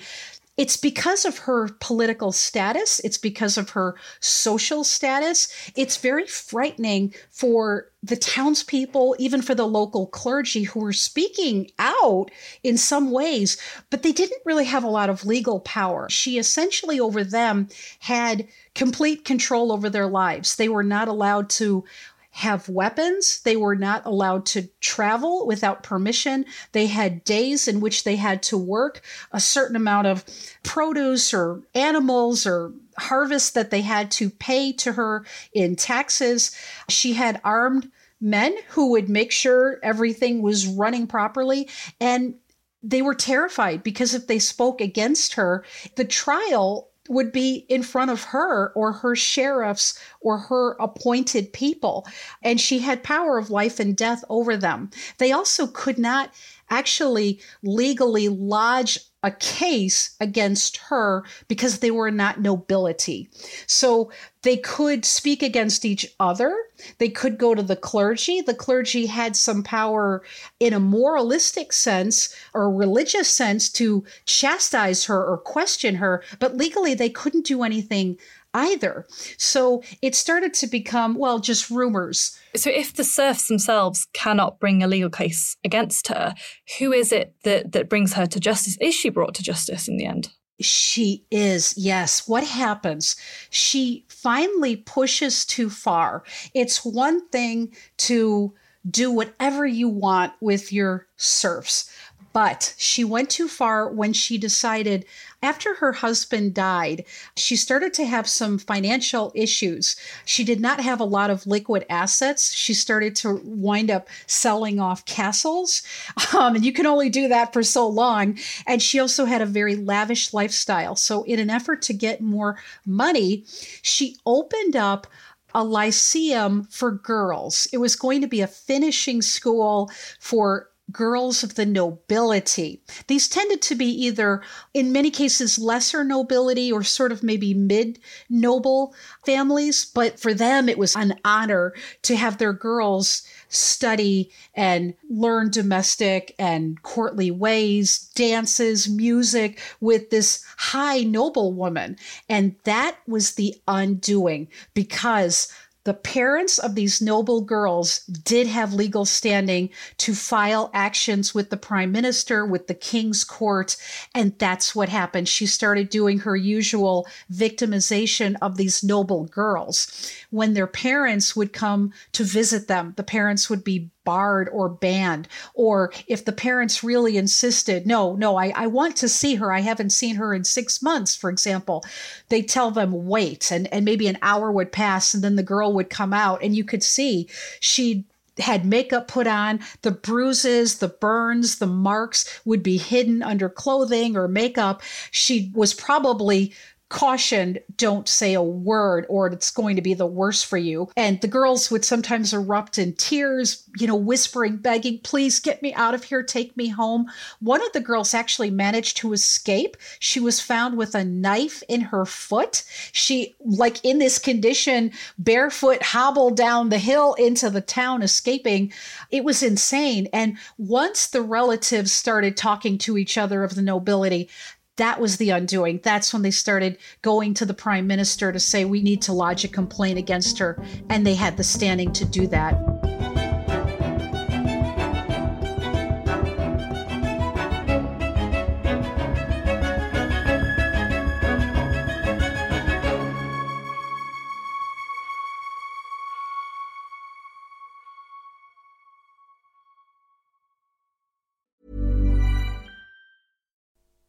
it's 0.60 0.76
because 0.76 1.24
of 1.24 1.38
her 1.38 1.70
political 1.80 2.32
status, 2.32 3.00
it's 3.00 3.16
because 3.16 3.56
of 3.56 3.70
her 3.70 3.96
social 4.20 4.84
status. 4.84 5.48
It's 5.74 5.96
very 5.96 6.26
frightening 6.26 7.14
for 7.30 7.90
the 8.02 8.16
townspeople, 8.16 9.16
even 9.18 9.40
for 9.40 9.54
the 9.54 9.66
local 9.66 10.06
clergy 10.08 10.64
who 10.64 10.80
were 10.80 10.92
speaking 10.92 11.70
out 11.78 12.30
in 12.62 12.76
some 12.76 13.10
ways, 13.10 13.56
but 13.88 14.02
they 14.02 14.12
didn't 14.12 14.42
really 14.44 14.66
have 14.66 14.84
a 14.84 14.88
lot 14.88 15.08
of 15.08 15.24
legal 15.24 15.60
power. 15.60 16.10
She 16.10 16.38
essentially, 16.38 17.00
over 17.00 17.24
them, 17.24 17.68
had 18.00 18.46
complete 18.74 19.24
control 19.24 19.72
over 19.72 19.88
their 19.88 20.08
lives. 20.08 20.56
They 20.56 20.68
were 20.68 20.84
not 20.84 21.08
allowed 21.08 21.48
to 21.50 21.84
have 22.30 22.68
weapons. 22.68 23.40
They 23.40 23.56
were 23.56 23.74
not 23.74 24.06
allowed 24.06 24.46
to 24.46 24.68
travel 24.80 25.46
without 25.46 25.82
permission. 25.82 26.46
They 26.72 26.86
had 26.86 27.24
days 27.24 27.66
in 27.66 27.80
which 27.80 28.04
they 28.04 28.16
had 28.16 28.42
to 28.44 28.58
work 28.58 29.02
a 29.32 29.40
certain 29.40 29.76
amount 29.76 30.06
of 30.06 30.24
produce 30.62 31.34
or 31.34 31.62
animals 31.74 32.46
or 32.46 32.72
harvest 32.96 33.54
that 33.54 33.70
they 33.70 33.80
had 33.80 34.10
to 34.12 34.30
pay 34.30 34.72
to 34.74 34.92
her 34.92 35.24
in 35.52 35.74
taxes. 35.76 36.56
She 36.88 37.14
had 37.14 37.40
armed 37.42 37.90
men 38.20 38.54
who 38.68 38.90
would 38.90 39.08
make 39.08 39.32
sure 39.32 39.80
everything 39.82 40.42
was 40.42 40.66
running 40.66 41.06
properly. 41.06 41.68
And 42.00 42.34
they 42.82 43.02
were 43.02 43.14
terrified 43.14 43.82
because 43.82 44.14
if 44.14 44.26
they 44.26 44.38
spoke 44.38 44.80
against 44.80 45.34
her, 45.34 45.64
the 45.96 46.04
trial 46.04 46.89
would 47.10 47.32
be 47.32 47.66
in 47.68 47.82
front 47.82 48.10
of 48.10 48.22
her 48.22 48.72
or 48.74 48.92
her 48.92 49.16
sheriffs 49.16 49.98
or 50.20 50.38
her 50.38 50.76
appointed 50.78 51.52
people. 51.52 52.06
And 52.42 52.60
she 52.60 52.78
had 52.78 53.02
power 53.02 53.36
of 53.36 53.50
life 53.50 53.80
and 53.80 53.96
death 53.96 54.24
over 54.28 54.56
them. 54.56 54.90
They 55.18 55.32
also 55.32 55.66
could 55.66 55.98
not 55.98 56.32
actually 56.70 57.40
legally 57.62 58.28
lodge 58.28 58.98
a 59.22 59.30
case 59.30 60.16
against 60.20 60.78
her 60.88 61.24
because 61.48 61.78
they 61.78 61.90
were 61.90 62.10
not 62.10 62.40
nobility. 62.40 63.28
So 63.66 64.10
they 64.42 64.56
could 64.56 65.04
speak 65.04 65.42
against 65.42 65.84
each 65.84 66.14
other. 66.18 66.56
They 66.98 67.10
could 67.10 67.36
go 67.36 67.54
to 67.54 67.62
the 67.62 67.76
clergy. 67.76 68.40
The 68.40 68.54
clergy 68.54 69.06
had 69.06 69.36
some 69.36 69.62
power 69.62 70.22
in 70.58 70.72
a 70.72 70.80
moralistic 70.80 71.72
sense 71.72 72.34
or 72.54 72.72
religious 72.72 73.28
sense 73.28 73.68
to 73.72 74.04
chastise 74.24 75.04
her 75.04 75.22
or 75.22 75.36
question 75.36 75.96
her, 75.96 76.22
but 76.38 76.56
legally 76.56 76.94
they 76.94 77.10
couldn't 77.10 77.44
do 77.44 77.62
anything 77.62 78.16
either. 78.54 79.06
So 79.38 79.82
it 80.02 80.14
started 80.14 80.54
to 80.54 80.66
become, 80.66 81.14
well, 81.14 81.38
just 81.38 81.70
rumors. 81.70 82.38
So 82.56 82.70
if 82.70 82.94
the 82.94 83.04
serfs 83.04 83.48
themselves 83.48 84.06
cannot 84.12 84.58
bring 84.58 84.82
a 84.82 84.88
legal 84.88 85.10
case 85.10 85.56
against 85.64 86.08
her, 86.08 86.34
who 86.78 86.92
is 86.92 87.12
it 87.12 87.34
that, 87.44 87.72
that 87.72 87.88
brings 87.88 88.14
her 88.14 88.26
to 88.26 88.40
justice? 88.40 88.76
Is 88.80 88.94
she 88.94 89.08
brought 89.08 89.34
to 89.34 89.42
justice 89.42 89.88
in 89.88 89.96
the 89.96 90.06
end? 90.06 90.30
She 90.60 91.24
is, 91.30 91.74
yes. 91.76 92.28
What 92.28 92.44
happens? 92.44 93.16
She 93.48 94.04
finally 94.08 94.76
pushes 94.76 95.46
too 95.46 95.70
far. 95.70 96.22
It's 96.54 96.84
one 96.84 97.26
thing 97.28 97.74
to 97.98 98.52
do 98.90 99.10
whatever 99.10 99.66
you 99.66 99.88
want 99.88 100.32
with 100.40 100.72
your 100.72 101.06
serfs, 101.16 101.90
but 102.32 102.74
she 102.76 103.04
went 103.04 103.30
too 103.30 103.48
far 103.48 103.90
when 103.90 104.12
she 104.12 104.38
decided, 104.38 105.06
after 105.42 105.74
her 105.74 105.92
husband 105.92 106.54
died, 106.54 107.04
she 107.36 107.56
started 107.56 107.94
to 107.94 108.04
have 108.04 108.28
some 108.28 108.58
financial 108.58 109.32
issues. 109.34 109.96
She 110.24 110.44
did 110.44 110.60
not 110.60 110.80
have 110.80 111.00
a 111.00 111.04
lot 111.04 111.30
of 111.30 111.46
liquid 111.46 111.86
assets. 111.88 112.52
She 112.52 112.74
started 112.74 113.16
to 113.16 113.40
wind 113.44 113.90
up 113.90 114.08
selling 114.26 114.78
off 114.80 115.04
castles. 115.04 115.82
Um, 116.32 116.54
and 116.54 116.64
you 116.64 116.72
can 116.72 116.86
only 116.86 117.08
do 117.10 117.26
that 117.28 117.52
for 117.52 117.62
so 117.62 117.88
long. 117.88 118.38
And 118.66 118.80
she 118.80 119.00
also 119.00 119.24
had 119.24 119.42
a 119.42 119.46
very 119.46 119.74
lavish 119.74 120.32
lifestyle. 120.32 120.94
So, 120.94 121.24
in 121.24 121.40
an 121.40 121.50
effort 121.50 121.82
to 121.82 121.92
get 121.92 122.20
more 122.20 122.56
money, 122.86 123.44
she 123.82 124.16
opened 124.24 124.76
up 124.76 125.08
a 125.54 125.64
lyceum 125.64 126.64
for 126.70 126.92
girls. 126.92 127.66
It 127.72 127.78
was 127.78 127.96
going 127.96 128.20
to 128.20 128.28
be 128.28 128.40
a 128.40 128.46
finishing 128.46 129.22
school 129.22 129.90
for 130.20 130.69
girls 130.92 131.42
of 131.42 131.54
the 131.54 131.66
nobility. 131.66 132.82
These 133.06 133.28
tended 133.28 133.62
to 133.62 133.74
be 133.74 133.86
either, 133.86 134.42
in 134.74 134.92
many 134.92 135.10
cases, 135.10 135.58
lesser 135.58 136.04
nobility 136.04 136.72
or 136.72 136.82
sort 136.82 137.12
of 137.12 137.22
maybe 137.22 137.54
mid 137.54 137.98
noble 138.28 138.94
families, 139.24 139.84
but 139.84 140.18
for 140.18 140.34
them 140.34 140.68
it 140.68 140.78
was 140.78 140.96
an 140.96 141.18
honor 141.24 141.74
to 142.02 142.16
have 142.16 142.38
their 142.38 142.52
girls 142.52 143.22
study 143.48 144.30
and 144.54 144.94
learn 145.08 145.50
domestic 145.50 146.34
and 146.38 146.82
courtly 146.82 147.30
ways, 147.30 148.10
dances, 148.14 148.88
music 148.88 149.60
with 149.80 150.10
this 150.10 150.44
high 150.56 151.00
noble 151.00 151.52
woman. 151.52 151.96
And 152.28 152.56
that 152.64 152.96
was 153.06 153.34
the 153.34 153.54
undoing 153.66 154.48
because 154.74 155.52
the 155.84 155.94
parents 155.94 156.58
of 156.58 156.74
these 156.74 157.00
noble 157.00 157.40
girls 157.40 158.00
did 158.06 158.46
have 158.46 158.74
legal 158.74 159.04
standing 159.04 159.70
to 159.98 160.14
file 160.14 160.70
actions 160.74 161.34
with 161.34 161.50
the 161.50 161.56
prime 161.56 161.90
minister, 161.90 162.44
with 162.44 162.66
the 162.66 162.74
king's 162.74 163.24
court. 163.24 163.76
And 164.14 164.38
that's 164.38 164.74
what 164.74 164.88
happened. 164.88 165.28
She 165.28 165.46
started 165.46 165.88
doing 165.88 166.18
her 166.18 166.36
usual 166.36 167.06
victimization 167.32 168.36
of 168.42 168.56
these 168.56 168.84
noble 168.84 169.24
girls. 169.24 170.12
When 170.30 170.54
their 170.54 170.66
parents 170.66 171.34
would 171.34 171.52
come 171.52 171.92
to 172.12 172.24
visit 172.24 172.68
them, 172.68 172.92
the 172.96 173.02
parents 173.02 173.48
would 173.48 173.64
be 173.64 173.90
barred 174.10 174.48
or 174.48 174.68
banned. 174.68 175.28
Or 175.54 175.92
if 176.08 176.24
the 176.24 176.32
parents 176.32 176.82
really 176.82 177.16
insisted, 177.16 177.86
no, 177.86 178.16
no, 178.16 178.36
I, 178.36 178.48
I 178.56 178.66
want 178.66 178.96
to 178.96 179.08
see 179.08 179.36
her. 179.36 179.52
I 179.52 179.60
haven't 179.60 179.90
seen 179.90 180.16
her 180.16 180.34
in 180.34 180.42
six 180.42 180.82
months, 180.82 181.14
for 181.14 181.30
example. 181.30 181.84
They 182.28 182.42
tell 182.42 182.72
them 182.72 183.06
wait, 183.06 183.52
and, 183.52 183.72
and 183.72 183.84
maybe 183.84 184.08
an 184.08 184.18
hour 184.20 184.50
would 184.50 184.72
pass, 184.72 185.14
and 185.14 185.22
then 185.22 185.36
the 185.36 185.44
girl 185.44 185.72
would 185.74 185.90
come 185.90 186.12
out, 186.12 186.42
and 186.42 186.56
you 186.56 186.64
could 186.64 186.82
see 186.82 187.28
she 187.60 188.04
had 188.38 188.64
makeup 188.64 189.06
put 189.06 189.26
on, 189.26 189.60
the 189.82 189.90
bruises, 189.90 190.78
the 190.78 190.88
burns, 190.88 191.58
the 191.58 191.66
marks 191.66 192.40
would 192.44 192.62
be 192.62 192.78
hidden 192.78 193.22
under 193.22 193.48
clothing 193.48 194.16
or 194.16 194.26
makeup. 194.28 194.82
She 195.10 195.52
was 195.54 195.74
probably 195.74 196.52
cautioned 196.90 197.60
don't 197.76 198.08
say 198.08 198.34
a 198.34 198.42
word 198.42 199.06
or 199.08 199.28
it's 199.28 199.50
going 199.50 199.76
to 199.76 199.82
be 199.82 199.94
the 199.94 200.06
worse 200.06 200.42
for 200.42 200.58
you. 200.58 200.90
And 200.96 201.20
the 201.20 201.28
girls 201.28 201.70
would 201.70 201.84
sometimes 201.84 202.34
erupt 202.34 202.78
in 202.78 202.92
tears, 202.94 203.64
you 203.78 203.86
know, 203.86 203.96
whispering, 203.96 204.56
begging, 204.56 204.98
please 204.98 205.38
get 205.38 205.62
me 205.62 205.72
out 205.74 205.94
of 205.94 206.04
here, 206.04 206.22
take 206.22 206.56
me 206.56 206.68
home. 206.68 207.06
One 207.38 207.64
of 207.64 207.72
the 207.72 207.80
girls 207.80 208.12
actually 208.12 208.50
managed 208.50 208.96
to 208.98 209.12
escape. 209.12 209.76
She 210.00 210.20
was 210.20 210.40
found 210.40 210.76
with 210.76 210.94
a 210.94 211.04
knife 211.04 211.62
in 211.68 211.80
her 211.80 212.04
foot. 212.04 212.64
She, 212.92 213.36
like 213.40 213.82
in 213.84 213.98
this 213.98 214.18
condition, 214.18 214.90
barefoot, 215.16 215.82
hobbled 215.82 216.36
down 216.36 216.68
the 216.68 216.78
hill 216.78 217.14
into 217.14 217.50
the 217.50 217.60
town, 217.60 218.02
escaping. 218.02 218.72
It 219.10 219.22
was 219.22 219.44
insane. 219.44 220.08
And 220.12 220.36
once 220.58 221.06
the 221.06 221.22
relatives 221.22 221.92
started 221.92 222.36
talking 222.36 222.78
to 222.78 222.98
each 222.98 223.16
other 223.16 223.44
of 223.44 223.54
the 223.54 223.62
nobility, 223.62 224.28
that 224.76 225.00
was 225.00 225.16
the 225.16 225.30
undoing. 225.30 225.80
That's 225.82 226.12
when 226.12 226.22
they 226.22 226.30
started 226.30 226.78
going 227.02 227.34
to 227.34 227.44
the 227.44 227.54
prime 227.54 227.86
minister 227.86 228.32
to 228.32 228.40
say, 228.40 228.64
we 228.64 228.82
need 228.82 229.02
to 229.02 229.12
lodge 229.12 229.44
a 229.44 229.48
complaint 229.48 229.98
against 229.98 230.38
her. 230.38 230.62
And 230.88 231.06
they 231.06 231.14
had 231.14 231.36
the 231.36 231.44
standing 231.44 231.92
to 231.92 232.04
do 232.04 232.26
that. 232.28 232.54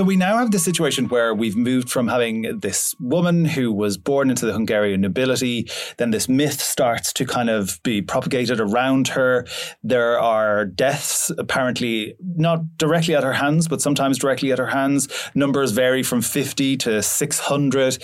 So 0.00 0.04
we 0.04 0.16
now 0.16 0.38
have 0.38 0.50
the 0.50 0.58
situation 0.58 1.08
where 1.08 1.34
we've 1.34 1.58
moved 1.58 1.90
from 1.90 2.08
having 2.08 2.60
this 2.60 2.94
woman 3.00 3.44
who 3.44 3.70
was 3.70 3.98
born 3.98 4.30
into 4.30 4.46
the 4.46 4.54
Hungarian 4.54 5.02
nobility, 5.02 5.68
then 5.98 6.10
this 6.10 6.26
myth 6.26 6.58
starts 6.58 7.12
to 7.12 7.26
kind 7.26 7.50
of 7.50 7.78
be 7.82 8.00
propagated 8.00 8.60
around 8.60 9.08
her. 9.08 9.46
There 9.82 10.18
are 10.18 10.64
deaths 10.64 11.30
apparently 11.36 12.14
not 12.18 12.78
directly 12.78 13.14
at 13.14 13.24
her 13.24 13.34
hands, 13.34 13.68
but 13.68 13.82
sometimes 13.82 14.16
directly 14.16 14.52
at 14.52 14.58
her 14.58 14.68
hands. 14.68 15.06
Numbers 15.34 15.72
vary 15.72 16.02
from 16.02 16.22
50 16.22 16.78
to 16.78 17.02
600 17.02 17.98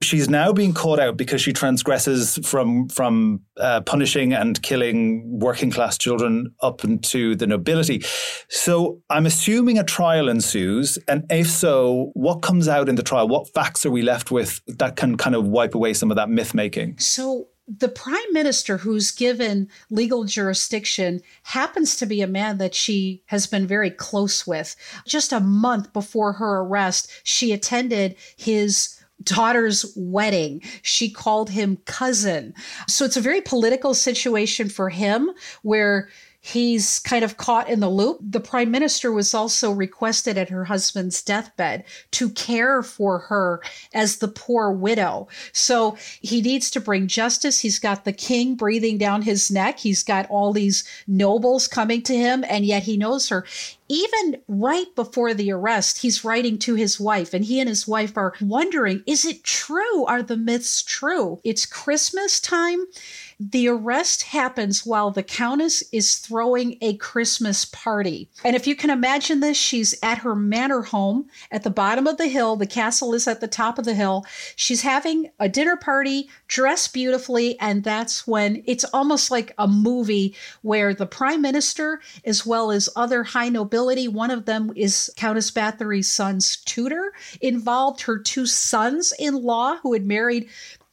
she's 0.00 0.28
now 0.28 0.52
being 0.52 0.72
caught 0.72 0.98
out 0.98 1.16
because 1.16 1.40
she 1.40 1.52
transgresses 1.52 2.38
from 2.44 2.88
from 2.88 3.40
uh, 3.56 3.80
punishing 3.82 4.32
and 4.32 4.62
killing 4.62 5.38
working 5.38 5.70
class 5.70 5.98
children 5.98 6.54
up 6.60 6.84
into 6.84 7.34
the 7.34 7.46
nobility. 7.46 8.02
So 8.48 9.00
I'm 9.10 9.26
assuming 9.26 9.78
a 9.78 9.84
trial 9.84 10.28
ensues, 10.28 10.98
and 11.08 11.24
if 11.30 11.48
so, 11.48 12.10
what 12.14 12.42
comes 12.42 12.68
out 12.68 12.88
in 12.88 12.94
the 12.94 13.02
trial? 13.02 13.28
What 13.28 13.52
facts 13.52 13.84
are 13.84 13.90
we 13.90 14.02
left 14.02 14.30
with 14.30 14.60
that 14.66 14.96
can 14.96 15.16
kind 15.16 15.34
of 15.34 15.46
wipe 15.46 15.74
away 15.74 15.94
some 15.94 16.10
of 16.10 16.16
that 16.16 16.28
myth 16.28 16.54
making? 16.54 16.98
So 16.98 17.48
the 17.66 17.88
prime 17.88 18.32
minister 18.32 18.78
who's 18.78 19.10
given 19.10 19.68
legal 19.90 20.24
jurisdiction 20.24 21.20
happens 21.42 21.96
to 21.96 22.06
be 22.06 22.22
a 22.22 22.26
man 22.26 22.56
that 22.58 22.74
she 22.74 23.22
has 23.26 23.46
been 23.46 23.66
very 23.66 23.90
close 23.90 24.46
with. 24.46 24.74
Just 25.06 25.32
a 25.32 25.40
month 25.40 25.92
before 25.92 26.34
her 26.34 26.60
arrest, 26.60 27.10
she 27.24 27.52
attended 27.52 28.16
his 28.36 28.97
daughter's 29.22 29.92
wedding. 29.96 30.62
She 30.82 31.10
called 31.10 31.50
him 31.50 31.78
cousin. 31.84 32.54
So 32.86 33.04
it's 33.04 33.16
a 33.16 33.20
very 33.20 33.40
political 33.40 33.94
situation 33.94 34.68
for 34.68 34.88
him 34.90 35.30
where 35.62 36.08
he's 36.48 36.98
kind 37.00 37.24
of 37.24 37.36
caught 37.36 37.68
in 37.68 37.80
the 37.80 37.90
loop. 37.90 38.18
The 38.20 38.40
prime 38.40 38.70
minister 38.70 39.12
was 39.12 39.34
also 39.34 39.70
requested 39.70 40.38
at 40.38 40.48
her 40.48 40.64
husband's 40.64 41.22
deathbed 41.22 41.84
to 42.12 42.30
care 42.30 42.82
for 42.82 43.18
her 43.18 43.60
as 43.92 44.16
the 44.16 44.28
poor 44.28 44.70
widow. 44.70 45.28
So 45.52 45.96
he 46.20 46.40
needs 46.40 46.70
to 46.70 46.80
bring 46.80 47.06
justice. 47.06 47.60
He's 47.60 47.78
got 47.78 48.04
the 48.04 48.12
king 48.12 48.54
breathing 48.54 48.98
down 48.98 49.22
his 49.22 49.50
neck. 49.50 49.78
He's 49.78 50.02
got 50.02 50.28
all 50.30 50.52
these 50.52 50.84
nobles 51.06 51.68
coming 51.68 52.02
to 52.02 52.16
him, 52.16 52.44
and 52.48 52.64
yet 52.64 52.84
he 52.84 52.96
knows 52.96 53.28
her 53.28 53.44
even 53.88 54.40
right 54.48 54.94
before 54.94 55.34
the 55.34 55.50
arrest, 55.50 55.98
he's 55.98 56.24
writing 56.24 56.58
to 56.58 56.74
his 56.74 57.00
wife, 57.00 57.32
and 57.32 57.44
he 57.44 57.58
and 57.58 57.68
his 57.68 57.88
wife 57.88 58.16
are 58.16 58.34
wondering 58.40 59.02
is 59.06 59.24
it 59.24 59.42
true? 59.42 60.04
Are 60.04 60.22
the 60.22 60.36
myths 60.36 60.82
true? 60.82 61.40
It's 61.44 61.66
Christmas 61.66 62.38
time. 62.40 62.86
The 63.40 63.68
arrest 63.68 64.22
happens 64.22 64.84
while 64.84 65.12
the 65.12 65.22
Countess 65.22 65.84
is 65.92 66.16
throwing 66.16 66.76
a 66.80 66.96
Christmas 66.96 67.64
party. 67.66 68.28
And 68.44 68.56
if 68.56 68.66
you 68.66 68.74
can 68.74 68.90
imagine 68.90 69.38
this, 69.38 69.56
she's 69.56 69.94
at 70.02 70.18
her 70.18 70.34
manor 70.34 70.82
home 70.82 71.28
at 71.52 71.62
the 71.62 71.70
bottom 71.70 72.08
of 72.08 72.16
the 72.16 72.26
hill. 72.26 72.56
The 72.56 72.66
castle 72.66 73.14
is 73.14 73.28
at 73.28 73.40
the 73.40 73.46
top 73.46 73.78
of 73.78 73.84
the 73.84 73.94
hill. 73.94 74.26
She's 74.56 74.82
having 74.82 75.30
a 75.38 75.48
dinner 75.48 75.76
party, 75.76 76.28
dressed 76.48 76.92
beautifully. 76.92 77.56
And 77.60 77.84
that's 77.84 78.26
when 78.26 78.64
it's 78.66 78.84
almost 78.86 79.30
like 79.30 79.54
a 79.56 79.68
movie 79.68 80.34
where 80.62 80.92
the 80.92 81.06
prime 81.06 81.40
minister, 81.40 82.00
as 82.24 82.44
well 82.44 82.72
as 82.72 82.88
other 82.96 83.22
high 83.22 83.50
nobility, 83.50 84.08
one 84.08 84.32
of 84.32 84.46
them 84.46 84.72
is 84.74 85.12
Countess 85.16 85.52
Bathory's 85.52 86.10
son's 86.10 86.56
tutor, 86.56 87.12
involved 87.40 88.00
her 88.00 88.18
two 88.18 88.46
sons 88.46 89.12
in 89.16 89.34
law 89.34 89.76
who 89.76 89.92
had 89.92 90.06
married 90.06 90.48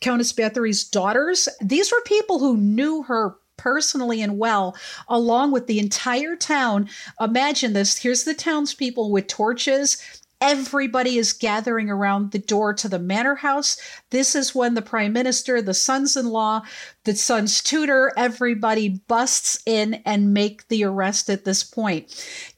Countess 0.05 0.33
Bathory's 0.33 0.83
daughters. 0.83 1.49
These 1.59 1.91
were 1.91 2.01
people 2.05 2.37
who 2.37 2.55
knew 2.55 3.01
her 3.03 3.37
personally 3.57 4.21
and 4.21 4.37
well, 4.37 4.77
along 5.07 5.51
with 5.51 5.65
the 5.65 5.79
entire 5.79 6.35
town. 6.35 6.87
Imagine 7.19 7.73
this 7.73 7.97
here's 7.97 8.23
the 8.23 8.35
townspeople 8.35 9.11
with 9.11 9.25
torches. 9.25 9.99
Everybody 10.41 11.17
is 11.17 11.33
gathering 11.33 11.89
around 11.89 12.33
the 12.33 12.37
door 12.37 12.71
to 12.75 12.87
the 12.87 12.99
manor 12.99 13.33
house. 13.33 13.77
This 14.11 14.35
is 14.35 14.53
when 14.53 14.75
the 14.75 14.83
prime 14.83 15.11
minister, 15.11 15.59
the 15.59 15.73
sons 15.73 16.15
in 16.15 16.27
law, 16.27 16.61
the 17.05 17.15
son's 17.15 17.61
tutor, 17.61 18.11
everybody 18.17 18.89
busts 19.07 19.61
in 19.65 20.01
and 20.05 20.33
make 20.33 20.67
the 20.67 20.83
arrest 20.83 21.29
at 21.29 21.45
this 21.45 21.63
point. 21.63 22.11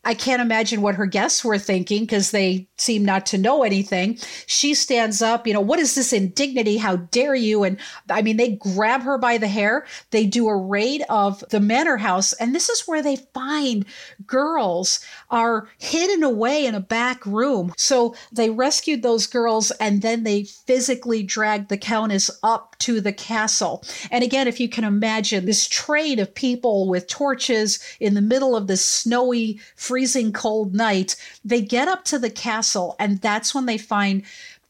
I 0.07 0.13
can't 0.13 0.41
imagine 0.41 0.81
what 0.81 0.95
her 0.95 1.05
guests 1.05 1.43
were 1.43 1.57
thinking 1.57 2.03
because 2.03 2.31
they 2.31 2.69
seem 2.77 3.03
not 3.03 3.25
to 3.25 3.37
know 3.37 3.63
anything. 3.63 4.17
She 4.45 4.73
stands 4.73 5.21
up, 5.21 5.45
you 5.45 5.53
know, 5.53 5.59
what 5.59 5.79
is 5.79 5.95
this 5.95 6.13
indignity? 6.13 6.77
How 6.77 6.95
dare 6.95 7.35
you? 7.35 7.65
And 7.65 7.77
I 8.09 8.21
mean, 8.21 8.37
they 8.37 8.55
grab 8.55 9.01
her 9.01 9.17
by 9.17 9.37
the 9.37 9.49
hair. 9.49 9.85
They 10.11 10.25
do 10.25 10.47
a 10.47 10.55
raid 10.55 11.03
of 11.09 11.43
the 11.49 11.59
manor 11.59 11.97
house. 11.97 12.31
And 12.33 12.55
this 12.55 12.69
is 12.69 12.87
where 12.87 13.03
they 13.03 13.17
find 13.33 13.85
girls 14.25 15.01
are 15.29 15.67
hidden 15.77 16.23
away 16.23 16.65
in 16.65 16.73
a 16.73 16.79
back 16.79 17.25
room. 17.25 17.73
So 17.75 18.15
they 18.31 18.49
rescued 18.49 19.03
those 19.03 19.27
girls 19.27 19.71
and 19.71 20.01
then 20.01 20.23
they 20.23 20.43
physically 20.43 21.21
dragged 21.21 21.67
the 21.67 21.77
countess 21.77 22.31
up 22.43 22.77
to 22.79 23.01
the 23.01 23.11
castle. 23.11 23.83
And 24.09 24.23
again, 24.23 24.36
if 24.45 24.59
you 24.59 24.69
can 24.69 24.83
imagine 24.83 25.45
this 25.45 25.67
train 25.67 26.19
of 26.19 26.35
people 26.35 26.87
with 26.87 27.07
torches 27.07 27.79
in 27.99 28.13
the 28.13 28.21
middle 28.21 28.55
of 28.55 28.67
this 28.67 28.85
snowy, 28.85 29.59
freezing 29.75 30.33
cold 30.33 30.75
night, 30.75 31.15
they 31.43 31.61
get 31.61 31.87
up 31.87 32.03
to 32.05 32.19
the 32.19 32.29
castle, 32.29 32.95
and 32.99 33.21
that's 33.21 33.55
when 33.55 33.65
they 33.65 33.77
find 33.77 34.23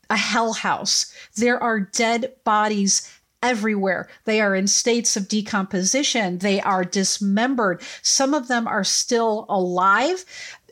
a 0.09 0.15
hell 0.15 0.53
house. 0.53 1.11
There 1.35 1.61
are 1.61 1.79
dead 1.79 2.33
bodies 2.43 3.11
everywhere. 3.43 4.07
They 4.25 4.41
are 4.41 4.55
in 4.55 4.67
states 4.67 5.15
of 5.17 5.27
decomposition. 5.27 6.39
They 6.39 6.61
are 6.61 6.83
dismembered. 6.83 7.81
Some 8.01 8.33
of 8.33 8.47
them 8.47 8.67
are 8.67 8.83
still 8.83 9.45
alive 9.49 10.23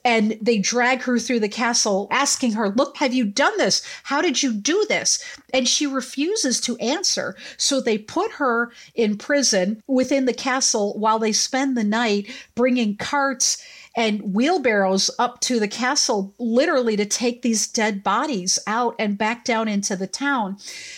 and 0.05 0.37
they 0.39 0.59
drag 0.59 1.01
her 1.01 1.17
through 1.19 1.39
the 1.39 1.49
castle 1.49 2.07
asking 2.11 2.53
her 2.53 2.69
look 2.69 2.95
have 2.97 3.13
you 3.13 3.25
done 3.25 3.57
this? 3.57 3.81
How 4.03 4.21
did 4.21 4.41
you 4.41 4.53
do 4.53 4.85
this? 4.87 5.21
And 5.53 5.67
she 5.67 5.87
refuses 5.87 6.61
to 6.61 6.77
answer. 6.77 7.35
So 7.57 7.81
they 7.81 7.97
put 7.97 8.33
her 8.33 8.71
in 8.93 9.17
prison 9.17 9.81
within 9.87 10.25
the 10.25 10.33
castle 10.33 10.97
while 10.97 11.19
they 11.19 11.33
spend 11.33 11.75
the 11.75 11.83
night 11.83 12.29
bringing 12.53 12.95
carts 12.95 13.61
and 13.95 14.33
wheelbarrows 14.33 15.09
up 15.17 15.39
to 15.41 15.59
the 15.59 15.67
castle, 15.67 16.33
literally 16.37 16.97
to 16.97 17.05
take 17.05 17.41
these 17.41 17.67
dead 17.67 18.03
bodies 18.03 18.59
out 18.67 18.95
and 18.99 19.17
back 19.17 19.45
down 19.45 19.67
into 19.67 19.95
the 19.95 20.07
town. 20.07 20.57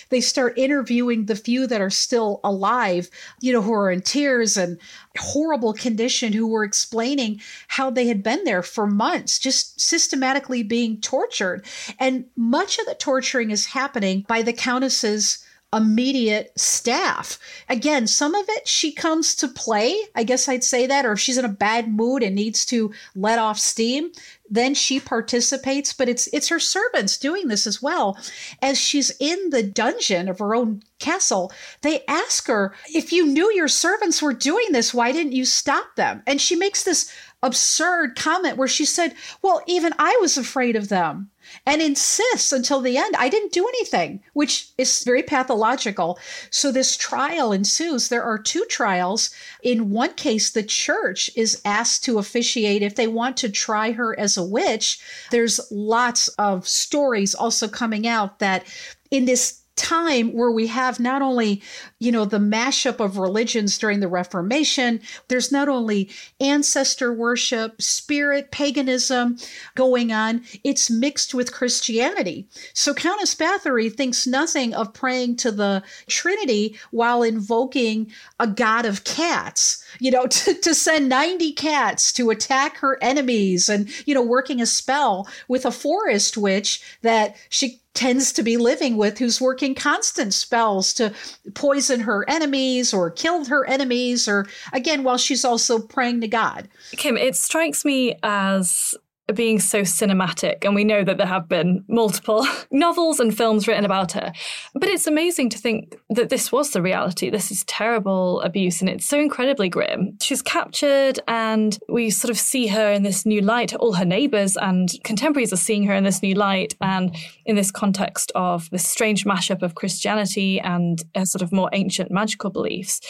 They 0.10 0.22
start 0.22 0.58
interviewing 0.58 1.26
the 1.26 1.36
few 1.36 1.68
that 1.68 1.82
are 1.82 1.92
still 1.92 2.40
alive, 2.44 3.10
you 3.40 3.54
know, 3.54 3.62
who 3.62 3.74
are 3.74 3.92
in 3.92 4.02
tears 4.02 4.58
and 4.58 4.80
horrible 5.18 5.74
condition, 5.74 6.34
who 6.34 6.48
were 6.48 6.64
explaining 6.64 7.40
how 7.68 7.90
they 7.90 8.08
had 8.08 8.24
been 8.24 8.44
there 8.46 8.64
for 8.64 8.88
months, 8.88 9.38
just 9.38 9.80
systematically 9.80 10.64
being 10.64 11.00
tortured. 11.00 11.66
And 12.00 12.26
much 12.36 12.80
of 12.80 12.86
the 12.88 12.96
torturing 12.96 13.52
is 13.52 13.68
happening 13.68 14.26
by 14.28 14.42
the 14.42 14.54
countess's 14.54 15.44
immediate 15.74 16.58
staff. 16.58 17.38
Again, 17.68 18.08
some 18.08 18.34
of 18.36 18.46
it 18.50 18.68
she 18.68 18.92
comes 18.92 19.36
to 19.36 19.48
play, 19.48 20.00
I 20.16 20.24
guess 20.24 20.48
I'd 20.48 20.64
say 20.64 20.88
that, 20.88 21.06
or 21.06 21.14
if 21.14 21.20
she's 21.20 21.38
in 21.38 21.44
a 21.44 21.50
bad 21.50 21.94
mood 21.94 22.24
and 22.24 22.36
needs 22.36 22.66
to 22.68 22.94
let 23.16 23.38
off 23.38 23.60
steam, 23.60 24.12
then 24.50 24.74
she 24.74 25.00
participates, 25.00 25.92
but 25.92 26.08
it's 26.08 26.28
it's 26.32 26.48
her 26.48 26.60
servants 26.60 27.18
doing 27.18 27.50
this 27.50 27.68
as 27.68 27.82
well. 27.82 28.18
As 28.62 28.80
she's 28.80 29.12
in 29.20 29.50
the 29.50 29.64
dungeon 29.64 30.30
of 30.30 30.40
her 30.40 30.56
own 30.56 30.84
castle, 31.00 31.52
they 31.82 32.06
ask 32.08 32.48
her, 32.48 32.74
if 32.94 33.12
you 33.12 33.26
knew 33.26 33.52
your 33.54 33.68
servants 33.68 34.22
were 34.22 34.34
doing 34.34 34.68
this, 34.72 34.94
why 34.94 35.12
didn't 35.12 35.34
you 35.34 35.44
stop 35.44 35.96
them? 35.98 36.24
And 36.26 36.40
she 36.40 36.56
makes 36.56 36.84
this 36.84 37.12
absurd 37.44 38.16
comment 38.16 38.58
where 38.58 38.68
she 38.68 38.86
said, 38.86 39.16
Well, 39.42 39.62
even 39.68 39.94
I 40.00 40.18
was 40.22 40.38
afraid 40.38 40.76
of 40.76 40.88
them 40.90 41.30
and 41.66 41.82
insists 41.82 42.52
until 42.52 42.82
the 42.82 42.98
end, 42.98 43.16
I 43.18 43.30
didn't 43.30 43.54
do 43.54 43.68
anything, 43.68 44.22
which 44.34 44.70
is 44.78 45.04
very 45.04 45.24
pathological. 45.24 46.20
So 46.50 46.72
this 46.72 46.96
trial 46.98 47.52
ensues. 47.52 48.10
There 48.10 48.24
are 48.24 48.38
two 48.38 48.66
trials. 48.70 49.32
In 49.64 49.90
one 49.90 50.14
case, 50.14 50.50
the 50.50 50.64
church 50.64 51.30
is 51.36 51.62
asked 51.66 52.04
to 52.06 52.20
officiate 52.20 52.82
if 52.82 52.96
they 52.96 53.08
want 53.08 53.38
to 53.38 53.50
try 53.50 53.92
her 53.92 54.18
as 54.20 54.38
a 54.38 54.44
witch. 54.44 55.00
There's 55.32 55.60
lots 55.72 56.28
of 56.40 56.68
stories 56.68 57.34
also 57.36 57.68
coming 57.68 58.08
out 58.08 58.40
that 58.40 58.66
in 59.12 59.26
this 59.26 59.62
time 59.78 60.34
where 60.34 60.52
we 60.52 60.68
have 60.68 61.00
not 61.00 61.22
only, 61.22 61.62
you 62.00 62.12
know, 62.12 62.26
the 62.26 62.38
mashup 62.38 63.00
of 63.00 63.18
religions 63.18 63.78
during 63.78 64.00
the 64.00 64.08
Reformation, 64.08 65.02
there's 65.30 65.52
not 65.52 65.68
only 65.68 66.10
ancestor 66.40 67.12
worship, 67.12 67.82
spirit, 67.82 68.52
paganism 68.52 69.38
going 69.76 70.12
on, 70.12 70.44
it's 70.64 70.92
mixed 70.92 71.34
with 71.34 71.54
Christianity. 71.54 72.48
So 72.74 72.94
Countess 72.94 73.34
Bathory 73.34 73.92
thinks 73.92 74.28
nothing 74.28 74.76
of 74.76 74.94
praying 74.94 75.38
to 75.38 75.52
the 75.52 75.84
Trinity 76.08 76.78
while 76.92 77.24
invoking 77.24 78.12
a 78.40 78.46
god 78.46 78.86
of 78.86 79.04
cats, 79.04 79.84
you 80.00 80.12
know, 80.12 80.28
to, 80.28 80.54
to 80.54 80.76
send 80.76 81.10
90 81.10 81.54
cats 81.54 82.14
to 82.14 82.30
attack 82.30 82.78
her 82.78 83.02
enemies 83.02 83.70
and, 83.70 83.90
you 84.08 84.14
know, 84.14 84.22
working 84.22 84.62
a 84.62 84.68
spell 84.68 85.28
with 85.48 85.66
a 85.66 85.72
forest 85.72 86.38
witch 86.38 86.84
that 87.02 87.36
she 87.50 87.82
tends 87.98 88.32
to 88.32 88.44
be 88.44 88.58
living 88.58 88.96
with 88.96 89.18
who's 89.18 89.42
working 89.42 89.74
constant 89.74 90.32
spells 90.32 90.94
to 90.94 91.12
poison 91.56 91.87
her 91.90 92.28
enemies 92.30 92.94
or 92.94 93.10
killed 93.10 93.48
her 93.48 93.66
enemies 93.66 94.28
or 94.28 94.48
again 94.74 95.04
while 95.04 95.18
she's 95.18 95.44
also 95.46 95.80
praying 95.80 96.22
to 96.22 96.28
God. 96.28 96.68
Kim, 96.92 97.18
it 97.18 97.36
strikes 97.36 97.84
me 97.84 98.18
as 98.24 98.96
being 99.34 99.60
so 99.60 99.82
cinematic. 99.82 100.64
And 100.64 100.74
we 100.74 100.84
know 100.84 101.04
that 101.04 101.18
there 101.18 101.28
have 101.28 101.50
been 101.50 101.84
multiple 101.88 102.48
novels 102.72 103.20
and 103.20 103.36
films 103.36 103.68
written 103.68 103.86
about 103.86 104.14
her. 104.14 104.32
But 104.74 104.90
it's 104.90 105.08
amazing 105.08 105.50
to 105.50 105.58
think 105.58 105.96
that 106.10 106.30
this 106.30 106.52
was 106.52 106.72
the 106.72 106.82
reality. 106.82 107.30
This 107.30 107.52
is 107.52 107.66
terrible 107.66 108.42
abuse 108.42 108.80
and 108.80 108.90
it's 108.90 109.06
so 109.06 109.20
incredibly 109.20 109.68
grim. 109.70 110.18
She's 110.22 110.42
captured 110.42 111.20
and 111.28 111.78
we 111.90 112.10
sort 112.10 112.32
of 112.32 112.38
see 112.38 112.68
her 112.68 112.92
in 112.92 113.04
this 113.04 113.26
new 113.26 113.42
light. 113.42 113.74
All 113.76 113.94
her 113.94 114.06
neighbors 114.06 114.56
and 114.56 114.90
contemporaries 115.04 115.52
are 115.52 115.58
seeing 115.58 115.84
her 115.88 115.94
in 115.94 116.06
this 116.06 116.24
new 116.24 116.34
light 116.34 116.76
and 116.82 117.16
in 117.46 117.56
this 117.56 117.72
context 117.72 118.32
of 118.34 118.70
this 118.70 118.88
strange 118.88 119.26
mashup 119.26 119.62
of 119.62 119.76
Christianity 119.76 120.60
and 120.62 121.04
a 121.16 121.26
sort 121.26 121.42
of 121.42 121.52
more 121.52 121.70
ancient 121.74 122.12
magical 122.12 122.50
beliefs. 122.50 123.02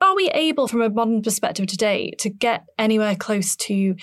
Are 0.00 0.14
we 0.14 0.28
able, 0.30 0.68
from 0.68 0.82
a 0.82 0.90
modern 0.90 1.22
perspective 1.22 1.66
today, 1.66 2.10
to 2.18 2.28
get 2.28 2.66
anywhere 2.78 3.16
close 3.16 3.56
to 3.56 3.96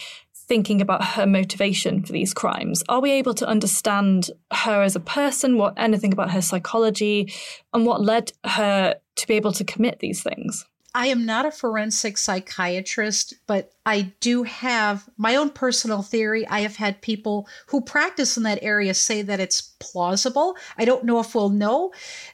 thinking 0.47 0.81
about 0.81 1.03
her 1.03 1.25
motivation 1.25 2.03
for 2.03 2.11
these 2.11 2.33
crimes? 2.33 2.83
Are 2.89 3.01
we 3.01 3.11
able 3.11 3.33
to 3.35 3.47
understand 3.47 4.29
her 4.51 4.81
as 4.81 4.95
a 4.95 4.99
person, 4.99 5.57
what 5.57 5.73
anything 5.77 6.13
about 6.13 6.31
her 6.31 6.41
psychology, 6.41 7.33
and 7.73 7.85
what 7.85 8.01
led 8.01 8.31
her 8.45 8.95
to 9.15 9.27
be 9.27 9.35
able 9.35 9.53
to 9.53 9.63
commit 9.63 9.99
these 9.99 10.21
things? 10.21 10.65
I 10.95 11.07
am 11.07 11.25
not 11.25 11.47
a 11.47 11.51
forensic 11.51 12.19
psychiatrist, 12.19 13.33
but 13.47 13.71
I 13.83 14.13
do 14.19 14.43
have 14.43 15.09
my 15.17 15.35
own 15.35 15.49
personal 15.49 16.03
theory. 16.03 16.47
I 16.47 16.59
have 16.59 16.75
had 16.75 17.01
people 17.01 17.47
who 17.67 17.81
practice 17.81 18.37
in 18.37 18.43
that 18.43 18.59
area 18.61 18.93
say 18.93 19.23
that 19.23 19.39
it's 19.39 19.73
plausible. 19.79 20.55
I 20.77 20.85
don't 20.85 21.03
know 21.03 21.19
if 21.19 21.33
we'll 21.33 21.49
know 21.49 21.91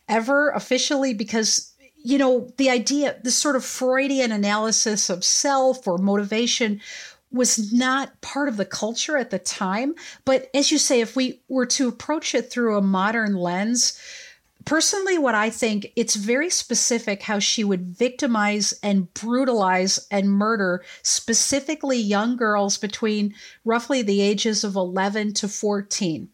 ever 0.09 0.49
officially 0.49 1.13
because 1.13 1.73
you 2.01 2.17
know, 2.17 2.49
the 2.57 2.69
idea, 2.69 3.17
this 3.23 3.35
sort 3.35 3.57
of 3.57 3.65
Freudian 3.65 4.31
analysis 4.31 5.09
of 5.09 5.23
self 5.23 5.85
or 5.85 5.97
motivation 5.97 6.79
was 7.31 7.71
not 7.71 8.19
part 8.21 8.49
of 8.49 8.57
the 8.57 8.65
culture 8.65 9.17
at 9.17 9.29
the 9.29 9.39
time. 9.39 9.95
But 10.25 10.49
as 10.53 10.71
you 10.71 10.77
say, 10.77 11.01
if 11.01 11.15
we 11.15 11.41
were 11.47 11.67
to 11.67 11.87
approach 11.87 12.33
it 12.33 12.51
through 12.51 12.77
a 12.77 12.81
modern 12.81 13.35
lens, 13.35 13.99
personally, 14.65 15.17
what 15.17 15.35
I 15.35 15.49
think 15.49 15.91
it's 15.95 16.15
very 16.15 16.49
specific 16.49 17.23
how 17.23 17.39
she 17.39 17.63
would 17.63 17.85
victimize 17.85 18.73
and 18.83 19.13
brutalize 19.13 20.07
and 20.09 20.31
murder 20.31 20.83
specifically 21.03 21.97
young 21.97 22.35
girls 22.35 22.77
between 22.77 23.35
roughly 23.63 24.01
the 24.01 24.21
ages 24.21 24.63
of 24.63 24.75
11 24.75 25.33
to 25.35 25.47
14. 25.47 26.29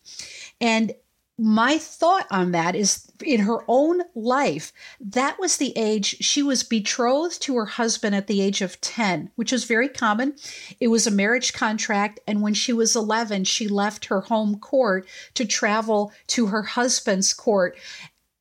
And 0.62 0.93
my 1.38 1.78
thought 1.78 2.28
on 2.32 2.52
that 2.52 2.76
is 2.76 3.12
in 3.24 3.41
her 3.41 3.60
own 3.67 4.02
life, 4.15 4.71
that 5.02 5.38
was 5.38 5.58
the 5.58 5.74
age 5.76 6.17
she 6.21 6.41
was 6.41 6.63
betrothed 6.63 7.41
to 7.41 7.56
her 7.58 7.65
husband 7.65 8.15
at 8.15 8.28
the 8.28 8.41
age 8.41 8.62
of 8.62 8.80
10, 8.80 9.32
which 9.36 9.52
was 9.52 9.65
very 9.65 9.89
common. 9.89 10.36
It 10.80 10.88
was 10.88 11.06
a 11.06 11.12
marriage 11.12 11.52
contract. 11.52 12.19
And 12.26 12.41
when 12.41 12.54
she 12.54 12.71
was 12.71 12.95
11, 12.95 13.43
she 13.43 13.67
left 13.67 14.06
her 14.06 14.21
home 14.21 14.60
court 14.60 15.08
to 15.34 15.45
travel 15.45 16.13
to 16.28 16.48
her 16.48 16.63
husband's 16.63 17.34
court. 17.34 17.78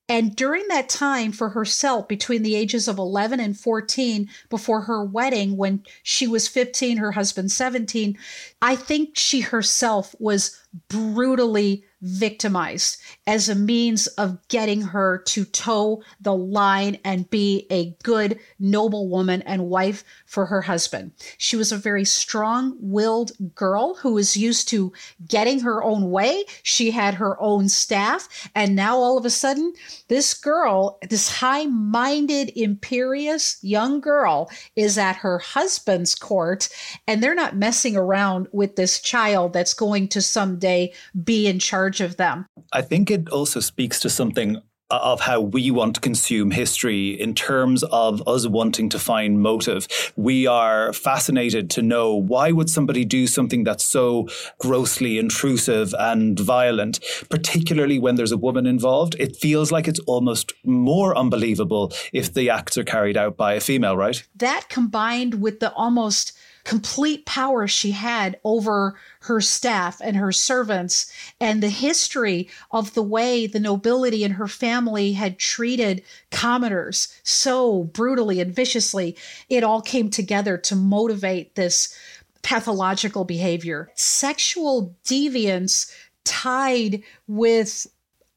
And 0.08 0.36
during 0.36 0.68
that 0.68 0.90
time 0.90 1.32
for 1.32 1.48
herself, 1.48 2.08
between 2.08 2.42
the 2.42 2.56
ages 2.56 2.88
of 2.88 2.98
11 2.98 3.40
and 3.40 3.58
14, 3.58 4.28
before 4.50 4.82
her 4.82 5.02
wedding, 5.02 5.56
when 5.56 5.82
she 6.02 6.26
was 6.26 6.46
15, 6.46 6.98
her 6.98 7.12
husband 7.12 7.50
17, 7.50 8.18
I 8.60 8.76
think 8.76 9.16
she 9.16 9.40
herself 9.40 10.14
was 10.18 10.60
brutally 10.88 11.84
victimized 12.04 13.00
as 13.26 13.48
a 13.48 13.54
means 13.54 14.06
of 14.06 14.46
getting 14.48 14.82
her 14.82 15.18
to 15.26 15.44
toe 15.46 16.02
the 16.20 16.34
line 16.34 16.98
and 17.02 17.30
be 17.30 17.66
a 17.70 17.96
good, 18.02 18.38
noble 18.60 19.08
woman 19.08 19.40
and 19.42 19.68
wife 19.68 20.04
for 20.26 20.46
her 20.46 20.62
husband. 20.62 21.12
She 21.38 21.56
was 21.56 21.72
a 21.72 21.78
very 21.78 22.04
strong 22.04 22.76
willed 22.78 23.32
girl 23.54 23.94
who 23.94 24.12
was 24.12 24.36
used 24.36 24.68
to 24.68 24.92
getting 25.26 25.60
her 25.60 25.82
own 25.82 26.10
way. 26.10 26.44
She 26.62 26.90
had 26.90 27.14
her 27.14 27.40
own 27.40 27.70
staff. 27.70 28.50
And 28.54 28.76
now 28.76 28.98
all 28.98 29.16
of 29.16 29.24
a 29.24 29.30
sudden, 29.30 29.72
this 30.08 30.34
girl, 30.34 30.98
this 31.08 31.30
high 31.30 31.64
minded, 31.66 32.52
imperious 32.54 33.58
young 33.62 34.00
girl, 34.00 34.50
is 34.76 34.98
at 34.98 35.16
her 35.16 35.38
husband's 35.38 36.14
court. 36.14 36.68
And 37.06 37.22
they're 37.22 37.34
not 37.34 37.56
messing 37.56 37.96
around 37.96 38.48
with 38.52 38.76
this 38.76 39.00
child 39.00 39.54
that's 39.54 39.72
going 39.72 40.08
to 40.08 40.20
someday 40.20 40.92
be 41.24 41.46
in 41.46 41.58
charge 41.58 41.93
of 42.00 42.16
them. 42.16 42.46
I 42.72 42.82
think 42.82 43.10
it 43.10 43.28
also 43.28 43.60
speaks 43.60 44.00
to 44.00 44.10
something 44.10 44.62
of 44.90 45.20
how 45.20 45.40
we 45.40 45.70
want 45.70 45.94
to 45.94 46.00
consume 46.00 46.50
history 46.50 47.08
in 47.08 47.34
terms 47.34 47.82
of 47.84 48.26
us 48.28 48.46
wanting 48.46 48.88
to 48.90 48.98
find 48.98 49.40
motive. 49.40 49.88
We 50.16 50.46
are 50.46 50.92
fascinated 50.92 51.70
to 51.70 51.82
know 51.82 52.14
why 52.14 52.52
would 52.52 52.68
somebody 52.68 53.04
do 53.04 53.26
something 53.26 53.64
that's 53.64 53.84
so 53.84 54.28
grossly 54.58 55.18
intrusive 55.18 55.94
and 55.98 56.38
violent, 56.38 57.00
particularly 57.30 57.98
when 57.98 58.16
there's 58.16 58.32
a 58.32 58.36
woman 58.36 58.66
involved. 58.66 59.16
It 59.18 59.36
feels 59.36 59.72
like 59.72 59.88
it's 59.88 60.00
almost 60.00 60.52
more 60.64 61.16
unbelievable 61.16 61.92
if 62.12 62.34
the 62.34 62.50
acts 62.50 62.76
are 62.76 62.84
carried 62.84 63.16
out 63.16 63.36
by 63.36 63.54
a 63.54 63.60
female, 63.60 63.96
right? 63.96 64.22
That 64.36 64.68
combined 64.68 65.40
with 65.40 65.60
the 65.60 65.72
almost 65.72 66.36
complete 66.64 67.26
power 67.26 67.68
she 67.68 67.90
had 67.92 68.38
over 68.42 68.96
her 69.20 69.40
staff 69.40 70.00
and 70.02 70.16
her 70.16 70.32
servants 70.32 71.12
and 71.40 71.62
the 71.62 71.68
history 71.68 72.48
of 72.70 72.94
the 72.94 73.02
way 73.02 73.46
the 73.46 73.60
nobility 73.60 74.24
and 74.24 74.34
her 74.34 74.48
family 74.48 75.12
had 75.12 75.38
treated 75.38 76.02
commoners 76.30 77.14
so 77.22 77.84
brutally 77.84 78.40
and 78.40 78.54
viciously 78.54 79.16
it 79.48 79.62
all 79.62 79.82
came 79.82 80.10
together 80.10 80.56
to 80.56 80.74
motivate 80.74 81.54
this 81.54 81.96
pathological 82.42 83.24
behavior. 83.24 83.90
Sexual 83.94 84.94
deviance 85.04 85.92
tied 86.24 87.02
with 87.26 87.86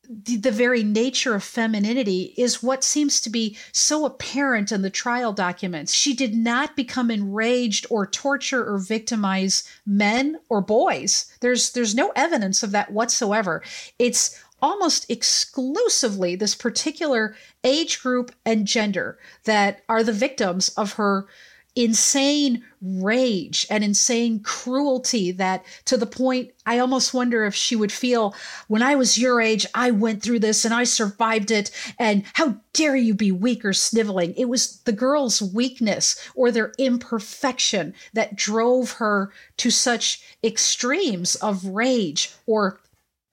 the, 0.10 0.38
the 0.38 0.52
very 0.52 0.84
nature 0.84 1.36
of 1.36 1.43
femininity 1.43 2.34
is 2.38 2.63
what 2.63 2.84
seems 2.84 3.20
to 3.22 3.30
be 3.30 3.58
so 3.72 4.06
apparent 4.06 4.72
in 4.72 4.82
the 4.82 4.89
trial 4.89 5.34
documents. 5.34 5.93
She 5.93 6.13
did 6.13 6.34
not 6.34 6.76
become 6.76 7.12
enraged 7.12 7.86
or 7.89 8.08
torture 8.08 8.65
or 8.65 8.78
victimize 8.78 9.63
men 9.86 10.38
or 10.50 10.62
boys. 10.62 11.32
There's 11.41 11.72
there's 11.72 11.96
no 11.96 12.12
evidence 12.15 12.63
of 12.63 12.72
that 12.72 12.91
whatsoever. 12.91 13.62
It's 14.00 14.41
almost 14.62 15.10
exclusively 15.10 16.36
this 16.36 16.56
particular 16.56 17.36
age 17.63 18.02
group 18.02 18.34
and 18.46 18.65
gender 18.65 19.20
that 19.43 19.82
are 19.88 20.04
the 20.04 20.13
victims 20.13 20.70
of 20.70 20.93
her 20.93 21.28
insane 21.78 22.63
rage 22.82 23.68
and 23.70 23.84
insane 23.84 24.40
cruelty 24.40 25.32
that 25.32 25.63
to 25.86 25.96
the 25.96 26.08
point 26.08 26.52
I 26.66 26.80
almost 26.80 27.13
wonder 27.13 27.46
if 27.46 27.54
she 27.54 27.76
would 27.76 27.92
feel 27.92 28.36
when 28.68 28.82
I 28.82 28.96
was 28.96 29.18
your 29.18 29.40
age, 29.40 29.66
I 29.76 29.92
went 29.92 30.24
through 30.24 30.40
this 30.40 30.66
and 30.66 30.74
I 30.74 30.84
survived 30.84 31.52
it. 31.52 31.70
And 32.00 32.24
how 32.34 32.58
dare 32.74 32.96
you 32.96 33.13
be 33.13 33.32
weak 33.32 33.63
or 33.63 33.74
sniveling? 33.74 34.34
It 34.36 34.50
was 34.50 34.80
the 34.82 34.92
girl's 34.92 35.40
weakness 35.40 36.20
or 36.36 36.52
their 36.52 36.74
imperfection 36.80 37.94
that 38.13 38.36
drove 38.36 38.94
her 38.94 39.32
to 39.58 39.70
such 39.70 40.22
extremes 40.44 41.36
of 41.36 41.63
rage 41.63 42.34
or 42.48 42.80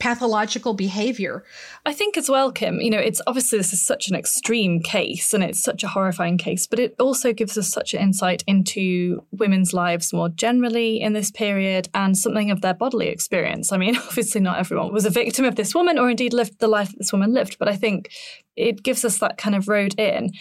pathological 0.04 0.74
behavior. 0.74 1.42
I 1.86 1.94
think 1.94 2.18
as 2.18 2.28
well, 2.28 2.52
Kim, 2.52 2.78
you 2.78 2.90
know, 2.90 2.98
it's 2.98 3.22
obviously 3.26 3.56
this 3.56 3.72
is 3.72 3.80
such 3.80 4.08
an 4.08 4.14
extreme 4.14 4.82
case 4.82 5.32
and 5.32 5.42
it's 5.42 5.62
such 5.62 5.82
a 5.82 5.88
horrifying 5.88 6.36
case, 6.36 6.66
but 6.66 6.78
it 6.78 6.94
also 7.00 7.32
gives 7.32 7.56
us 7.56 7.70
such 7.70 7.94
an 7.94 8.02
insight 8.02 8.44
into 8.46 9.24
women's 9.32 9.72
lives 9.72 10.12
more 10.12 10.28
generally 10.28 11.00
in 11.00 11.14
this 11.14 11.30
period 11.30 11.88
and 11.94 12.18
something 12.18 12.50
of 12.50 12.60
their 12.60 12.74
bodily 12.74 13.08
experience. 13.08 13.72
I 13.72 13.78
mean, 13.78 13.96
obviously, 14.08 14.42
not 14.42 14.58
everyone 14.58 14.92
was 14.92 15.06
a 15.06 15.10
victim 15.10 15.46
of 15.46 15.56
this 15.56 15.74
woman 15.74 15.98
or 15.98 16.10
indeed 16.10 16.34
lived 16.34 16.58
the 16.58 16.68
life 16.68 16.90
that 16.90 16.98
this 16.98 17.12
woman 17.12 17.32
lived, 17.32 17.56
but 17.58 17.68
I 17.68 17.76
think 17.76 18.10
it 18.56 18.82
gives 18.82 19.06
us 19.06 19.16
that 19.20 19.38
kind 19.38 19.56
of 19.56 19.68
road 19.68 19.98
in. 19.98 20.32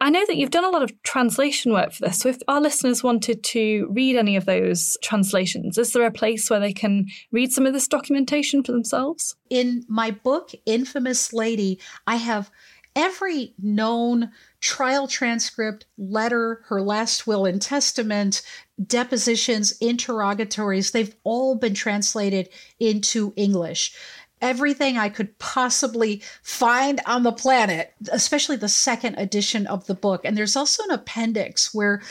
I 0.00 0.10
know 0.10 0.24
that 0.26 0.36
you've 0.36 0.50
done 0.50 0.64
a 0.64 0.70
lot 0.70 0.82
of 0.82 1.02
translation 1.02 1.72
work 1.72 1.92
for 1.92 2.06
this. 2.06 2.18
So, 2.18 2.28
if 2.28 2.38
our 2.48 2.60
listeners 2.60 3.02
wanted 3.02 3.42
to 3.44 3.88
read 3.90 4.16
any 4.16 4.36
of 4.36 4.44
those 4.44 4.96
translations, 5.02 5.78
is 5.78 5.92
there 5.92 6.04
a 6.04 6.10
place 6.10 6.50
where 6.50 6.60
they 6.60 6.72
can 6.72 7.06
read 7.32 7.52
some 7.52 7.64
of 7.64 7.72
this 7.72 7.88
documentation 7.88 8.62
for 8.62 8.72
themselves? 8.72 9.36
In 9.50 9.84
my 9.88 10.10
book, 10.10 10.50
Infamous 10.66 11.32
Lady, 11.32 11.80
I 12.06 12.16
have 12.16 12.50
every 12.96 13.54
known 13.60 14.30
trial 14.60 15.08
transcript, 15.08 15.86
letter, 15.98 16.62
her 16.68 16.80
last 16.80 17.26
will 17.26 17.44
and 17.44 17.60
testament, 17.60 18.42
depositions, 18.84 19.72
interrogatories, 19.78 20.90
they've 20.90 21.14
all 21.24 21.54
been 21.54 21.74
translated 21.74 22.48
into 22.78 23.32
English 23.36 23.94
everything 24.44 24.98
I 24.98 25.08
could 25.08 25.36
possibly 25.38 26.22
find 26.42 27.00
on 27.06 27.22
the 27.22 27.32
planet, 27.32 27.94
especially 28.12 28.56
the 28.56 28.68
second 28.68 29.16
edition 29.16 29.66
of 29.66 29.86
the 29.86 29.94
book. 29.94 30.20
And 30.24 30.36
there's 30.36 30.54
also 30.54 30.84
an 30.84 30.90
appendix 30.90 31.74
where 31.74 32.02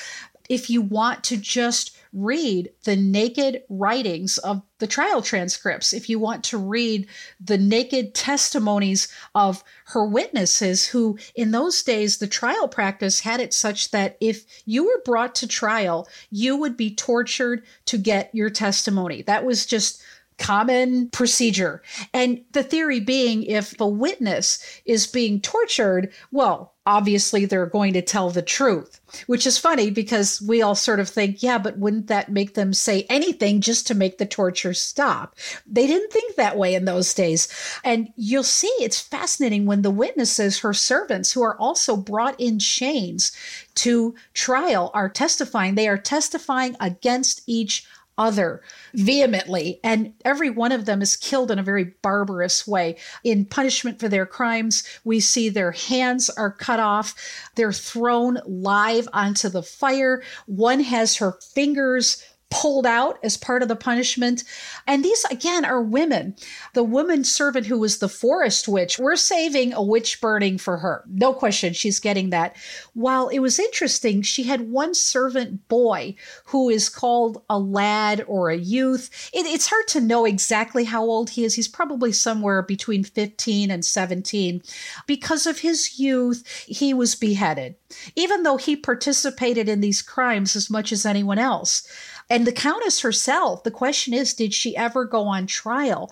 if 0.50 0.70
you 0.70 0.82
want 0.82 1.24
to 1.26 1.38
just 1.38 1.96
read 2.12 2.70
the 2.84 2.96
naked 2.96 3.64
writings 3.70 4.40
of 4.40 4.62
the 4.80 4.88
trial 4.88 5.22
transcripts, 5.22 5.94
if 5.94 6.10
you 6.10 6.20
want 6.20 6.44
to 6.44 6.58
read 6.58 7.08
the 7.40 7.58
naked 7.58 8.14
testimonies 8.14 9.08
of 9.36 9.64
her 9.86 10.04
witnesses, 10.04 10.88
who 10.88 11.18
in 11.36 11.52
those 11.52 11.82
days, 11.84 12.18
the 12.18 12.28
trial 12.28 12.68
practice 12.68 13.22
had 13.22 13.40
it 13.40 13.54
such 13.54 13.92
that 13.92 14.18
if 14.20 14.46
you 14.66 14.86
were 14.86 15.02
brought 15.06 15.36
to 15.36 15.48
trial, 15.48 16.08
you 16.30 16.58
would 16.58 16.76
be 16.76 16.94
tortured 16.94 17.64
to 17.86 17.98
get 17.98 18.34
your 18.34 18.50
testimony. 18.50 19.22
That 19.22 19.46
was 19.46 19.66
just 19.66 20.02
common 20.38 21.10
procedure. 21.10 21.82
And 22.14 22.42
the 22.52 22.64
theory 22.64 23.00
being 23.00 23.44
if 23.44 23.80
a 23.80 23.88
witness 23.88 24.82
is 24.86 25.08
being 25.08 25.42
tortured, 25.42 26.12
well, 26.32 26.74
obviously 26.86 27.46
they're 27.46 27.66
going 27.66 27.94
to 27.94 28.02
tell 28.02 28.30
the 28.30 28.42
truth, 28.42 29.00
which 29.28 29.48
is 29.48 29.58
funny 29.58 29.90
because 29.90 30.42
we 30.42 30.62
all 30.62 30.76
sort 30.76 31.00
of 31.00 31.08
think, 31.08 31.42
yeah, 31.42 31.58
but 31.58 31.78
wouldn't 31.78 32.08
that 32.08 32.32
make 32.32 32.56
them 32.56 32.74
say 32.74 33.06
anything 33.10 33.62
just 33.62 33.88
to 33.88 33.96
make 33.96 34.18
the 34.18 34.26
torture 34.26 34.74
stop? 34.74 35.36
They 35.66 35.88
didn't 35.88 36.12
think 36.12 36.36
that 36.36 36.58
way 36.58 36.76
in 36.76 36.86
those 36.86 37.14
days. 37.14 37.48
And 37.84 38.10
you'll 38.16 38.44
see 38.44 38.68
it's 38.80 39.00
fascinating 39.00 39.66
when 39.66 39.82
the 39.82 39.92
witnesses, 39.92 40.60
her 40.60 40.74
servants, 40.74 41.32
who 41.32 41.42
are 41.42 41.58
also 41.58 41.96
brought 41.96 42.40
in 42.40 42.60
chains 42.60 43.32
to 43.76 44.16
trial, 44.34 44.92
are 44.94 45.10
testifying. 45.10 45.76
They 45.76 45.88
are 45.88 45.98
testifying 45.98 46.76
against 46.80 47.44
each 47.48 47.86
other 48.18 48.62
vehemently, 48.94 49.80
and 49.84 50.14
every 50.24 50.50
one 50.50 50.72
of 50.72 50.86
them 50.86 51.02
is 51.02 51.16
killed 51.16 51.52
in 51.52 51.60
a 51.60 51.64
very 51.64 51.96
barbarous 52.02 52.68
way. 52.68 52.98
In 53.24 53.46
punishment 53.46 54.00
for 54.00 54.08
their 54.08 54.26
crimes, 54.26 54.84
we 55.04 55.20
see 55.20 55.50
their 55.50 55.72
hands 55.72 56.30
are 56.30 56.52
cut 56.52 56.80
off, 56.80 57.16
they're 57.56 57.74
thrown 57.74 58.40
live 58.46 59.08
onto 59.14 59.50
the 59.50 59.64
fire. 59.64 60.22
One 60.46 60.82
has 60.82 61.18
her 61.18 61.38
fingers 61.54 62.24
pulled 62.54 62.86
out 62.86 63.18
as 63.24 63.36
part 63.36 63.64
of 63.64 63.68
the 63.68 63.76
punishment. 63.76 64.44
And 64.86 65.04
these, 65.04 65.26
again, 65.32 65.66
are 65.66 65.82
women. 65.82 66.36
The 66.74 66.84
woman 66.84 67.24
servant 67.24 67.66
who 67.66 67.80
was 67.80 67.98
the 67.98 68.08
forest 68.08 68.68
witch, 68.68 69.00
we're 69.00 69.16
saving 69.16 69.74
a 69.74 69.82
witch 69.82 70.22
burning 70.22 70.60
for 70.60 70.78
her. 70.78 71.04
No 71.08 71.34
question, 71.34 71.74
she's 71.74 72.00
getting 72.00 72.30
that. 72.30 72.56
While 72.94 73.30
it 73.30 73.40
was 73.40 73.58
interesting, 73.58 74.22
she 74.22 74.44
had 74.44 74.70
one 74.70 74.94
servant 74.94 75.68
boy 75.68 76.14
who 76.46 76.70
is 76.70 76.90
called 76.90 77.42
a 77.50 77.58
lad 77.58 78.24
or 78.28 78.52
a 78.52 78.58
youth. 78.58 79.32
It, 79.34 79.48
it's 79.48 79.68
hard 79.68 79.88
to 79.90 80.02
know 80.02 80.26
exactly 80.26 80.84
how 80.84 81.04
old 81.04 81.32
he 81.32 81.44
is. 81.44 81.56
He's 81.56 81.68
probably 81.68 82.12
somewhere 82.12 82.62
between 82.62 83.04
15 83.04 83.72
and 83.72 83.84
17. 83.84 84.62
Because 85.08 85.48
of 85.48 85.60
his 85.60 86.00
youth, 86.00 86.46
he 86.68 86.94
was 86.94 87.16
beheaded, 87.16 87.76
even 88.16 88.44
though 88.44 88.58
he 88.58 88.76
participated 88.76 89.68
in 89.68 89.82
these 89.82 90.04
crimes 90.04 90.56
as 90.56 90.70
much 90.70 90.92
as 90.92 91.04
anyone 91.04 91.40
else. 91.40 91.88
And 92.30 92.48
the 92.48 92.52
Countess 92.52 93.02
herself, 93.02 93.64
the 93.64 93.72
question 93.72 94.14
is, 94.14 94.34
did 94.34 94.54
she 94.54 94.76
ever 94.76 95.06
go 95.06 95.24
on 95.24 95.48
trial? 95.48 96.12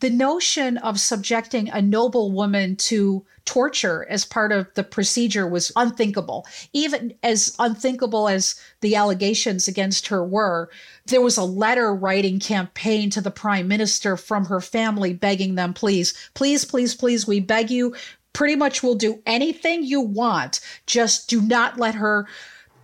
The 0.00 0.10
notion 0.10 0.76
of 0.78 1.00
subjecting 1.00 1.70
a 1.70 1.80
noble 1.80 2.30
woman 2.30 2.76
to 2.76 3.24
torture 3.46 4.06
as 4.10 4.24
part 4.26 4.52
of 4.52 4.66
the 4.74 4.84
procedure 4.84 5.46
was 5.46 5.72
unthinkable. 5.76 6.46
Even 6.72 7.14
as 7.22 7.54
unthinkable 7.58 8.28
as 8.28 8.60
the 8.82 8.96
allegations 8.96 9.68
against 9.68 10.08
her 10.08 10.22
were, 10.22 10.68
there 11.06 11.22
was 11.22 11.38
a 11.38 11.44
letter 11.44 11.94
writing 11.94 12.40
campaign 12.40 13.08
to 13.10 13.20
the 13.20 13.30
prime 13.30 13.68
minister 13.68 14.16
from 14.16 14.44
her 14.46 14.60
family 14.60 15.14
begging 15.14 15.54
them, 15.54 15.72
please, 15.72 16.12
please, 16.34 16.64
please, 16.64 16.94
please, 16.94 17.26
we 17.26 17.40
beg 17.40 17.70
you, 17.70 17.94
pretty 18.32 18.56
much 18.56 18.82
will 18.82 18.96
do 18.96 19.22
anything 19.24 19.82
you 19.82 20.00
want. 20.00 20.60
Just 20.84 21.30
do 21.30 21.40
not 21.40 21.78
let 21.78 21.94
her 21.94 22.26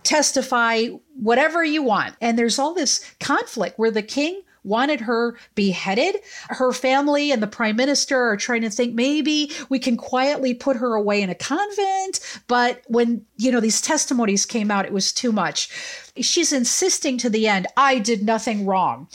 testify 0.03 0.87
whatever 1.15 1.63
you 1.63 1.83
want. 1.83 2.15
And 2.21 2.37
there's 2.37 2.59
all 2.59 2.73
this 2.73 3.03
conflict 3.19 3.79
where 3.79 3.91
the 3.91 4.03
king 4.03 4.41
wanted 4.63 5.01
her 5.01 5.37
beheaded. 5.55 6.17
Her 6.49 6.71
family 6.71 7.31
and 7.31 7.41
the 7.41 7.47
prime 7.47 7.75
minister 7.75 8.19
are 8.19 8.37
trying 8.37 8.61
to 8.61 8.69
think 8.69 8.93
maybe 8.93 9.51
we 9.69 9.79
can 9.79 9.97
quietly 9.97 10.53
put 10.53 10.77
her 10.77 10.95
away 10.95 11.21
in 11.21 11.29
a 11.29 11.35
convent. 11.35 12.19
But 12.47 12.81
when, 12.87 13.25
you 13.37 13.51
know, 13.51 13.59
these 13.59 13.81
testimonies 13.81 14.45
came 14.45 14.71
out, 14.71 14.85
it 14.85 14.93
was 14.93 15.11
too 15.11 15.31
much. 15.31 15.69
She's 16.17 16.53
insisting 16.53 17.17
to 17.19 17.29
the 17.29 17.47
end, 17.47 17.65
I 17.75 17.97
did 17.97 18.23
nothing 18.23 18.67
wrong. 18.67 19.07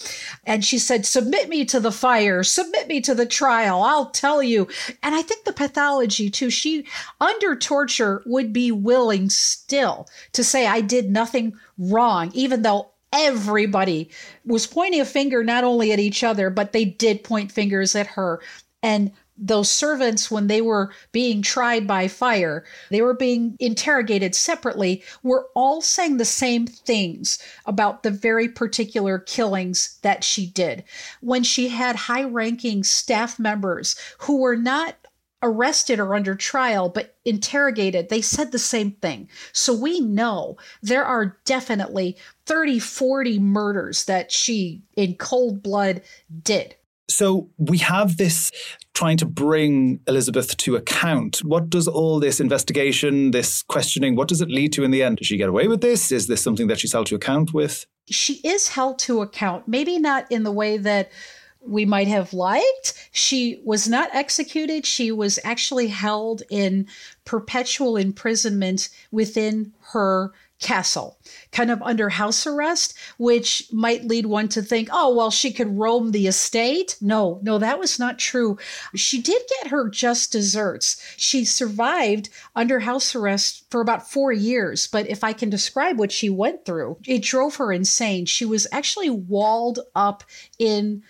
And 0.44 0.64
she 0.64 0.78
said, 0.78 1.06
Submit 1.06 1.48
me 1.48 1.64
to 1.66 1.78
the 1.78 1.92
fire, 1.92 2.42
submit 2.42 2.88
me 2.88 3.00
to 3.02 3.14
the 3.14 3.26
trial, 3.26 3.82
I'll 3.82 4.10
tell 4.10 4.42
you. 4.42 4.66
And 5.02 5.14
I 5.14 5.22
think 5.22 5.44
the 5.44 5.52
pathology, 5.52 6.28
too, 6.28 6.50
she 6.50 6.86
under 7.20 7.54
torture 7.54 8.22
would 8.26 8.52
be 8.52 8.72
willing 8.72 9.30
still 9.30 10.08
to 10.32 10.42
say, 10.42 10.66
I 10.66 10.80
did 10.80 11.10
nothing 11.10 11.54
wrong, 11.78 12.32
even 12.34 12.62
though 12.62 12.90
everybody 13.12 14.10
was 14.44 14.66
pointing 14.66 15.00
a 15.00 15.04
finger 15.04 15.42
not 15.42 15.64
only 15.64 15.92
at 15.92 15.98
each 15.98 16.22
other, 16.22 16.50
but 16.50 16.72
they 16.72 16.84
did 16.84 17.24
point 17.24 17.52
fingers 17.52 17.94
at 17.94 18.06
her. 18.06 18.40
And 18.82 19.12
those 19.38 19.70
servants, 19.70 20.30
when 20.30 20.48
they 20.48 20.60
were 20.60 20.92
being 21.12 21.42
tried 21.42 21.86
by 21.86 22.08
fire, 22.08 22.64
they 22.90 23.00
were 23.00 23.14
being 23.14 23.56
interrogated 23.60 24.34
separately, 24.34 25.02
were 25.22 25.46
all 25.54 25.80
saying 25.80 26.16
the 26.16 26.24
same 26.24 26.66
things 26.66 27.38
about 27.64 28.02
the 28.02 28.10
very 28.10 28.48
particular 28.48 29.18
killings 29.18 29.98
that 30.02 30.24
she 30.24 30.46
did. 30.46 30.82
When 31.20 31.44
she 31.44 31.68
had 31.68 31.94
high 31.94 32.24
ranking 32.24 32.82
staff 32.82 33.38
members 33.38 33.94
who 34.18 34.38
were 34.38 34.56
not 34.56 34.96
arrested 35.40 36.00
or 36.00 36.16
under 36.16 36.34
trial, 36.34 36.88
but 36.88 37.14
interrogated, 37.24 38.08
they 38.08 38.20
said 38.20 38.50
the 38.50 38.58
same 38.58 38.90
thing. 38.92 39.28
So 39.52 39.72
we 39.72 40.00
know 40.00 40.56
there 40.82 41.04
are 41.04 41.38
definitely 41.44 42.16
30, 42.48 42.78
40 42.78 43.38
murders 43.38 44.06
that 44.06 44.32
she, 44.32 44.82
in 44.96 45.14
cold 45.16 45.62
blood, 45.62 46.02
did. 46.42 46.74
So 47.10 47.50
we 47.58 47.78
have 47.78 48.16
this 48.16 48.50
trying 48.94 49.16
to 49.18 49.26
bring 49.26 50.00
Elizabeth 50.08 50.56
to 50.56 50.76
account. 50.76 51.38
What 51.44 51.70
does 51.70 51.86
all 51.86 52.18
this 52.18 52.40
investigation, 52.40 53.30
this 53.30 53.62
questioning, 53.62 54.16
what 54.16 54.28
does 54.28 54.40
it 54.40 54.50
lead 54.50 54.72
to 54.72 54.82
in 54.82 54.90
the 54.90 55.02
end? 55.02 55.18
Does 55.18 55.26
she 55.26 55.36
get 55.36 55.48
away 55.48 55.68
with 55.68 55.80
this? 55.80 56.10
Is 56.10 56.26
this 56.26 56.42
something 56.42 56.66
that 56.66 56.80
she's 56.80 56.92
held 56.92 57.06
to 57.06 57.14
account 57.14 57.54
with? 57.54 57.86
She 58.06 58.40
is 58.44 58.68
held 58.68 58.98
to 59.00 59.20
account, 59.20 59.68
maybe 59.68 59.98
not 59.98 60.30
in 60.32 60.42
the 60.42 60.50
way 60.50 60.78
that 60.78 61.12
we 61.60 61.84
might 61.84 62.08
have 62.08 62.32
liked. 62.32 63.08
She 63.12 63.60
was 63.64 63.88
not 63.88 64.08
executed. 64.14 64.86
She 64.86 65.12
was 65.12 65.38
actually 65.44 65.88
held 65.88 66.42
in 66.50 66.88
perpetual 67.24 67.96
imprisonment 67.96 68.88
within 69.10 69.72
her 69.92 70.32
castle, 70.60 71.18
kind 71.52 71.70
of 71.70 71.80
under 71.82 72.08
house 72.08 72.46
arrest, 72.46 72.94
which 73.16 73.68
might 73.72 74.04
lead 74.04 74.26
one 74.26 74.48
to 74.48 74.62
think, 74.62 74.88
oh, 74.92 75.14
well, 75.14 75.30
she 75.30 75.52
could 75.52 75.78
roam 75.78 76.10
the 76.10 76.26
estate. 76.26 76.96
No, 77.00 77.38
no, 77.42 77.58
that 77.58 77.78
was 77.78 77.98
not 77.98 78.18
true. 78.18 78.58
She 78.94 79.20
did 79.20 79.40
get 79.60 79.70
her 79.70 79.88
just 79.88 80.32
desserts. 80.32 81.00
She 81.16 81.44
survived 81.44 82.28
under 82.56 82.80
house 82.80 83.14
arrest 83.14 83.64
for 83.70 83.80
about 83.80 84.10
four 84.10 84.32
years. 84.32 84.86
But 84.86 85.08
if 85.08 85.22
I 85.22 85.32
can 85.32 85.50
describe 85.50 85.98
what 85.98 86.12
she 86.12 86.28
went 86.28 86.64
through, 86.64 86.98
it 87.06 87.22
drove 87.22 87.56
her 87.56 87.72
insane. 87.72 88.26
She 88.26 88.44
was 88.44 88.66
actually 88.72 89.10
walled 89.10 89.80
up 89.94 90.24
in 90.58 91.02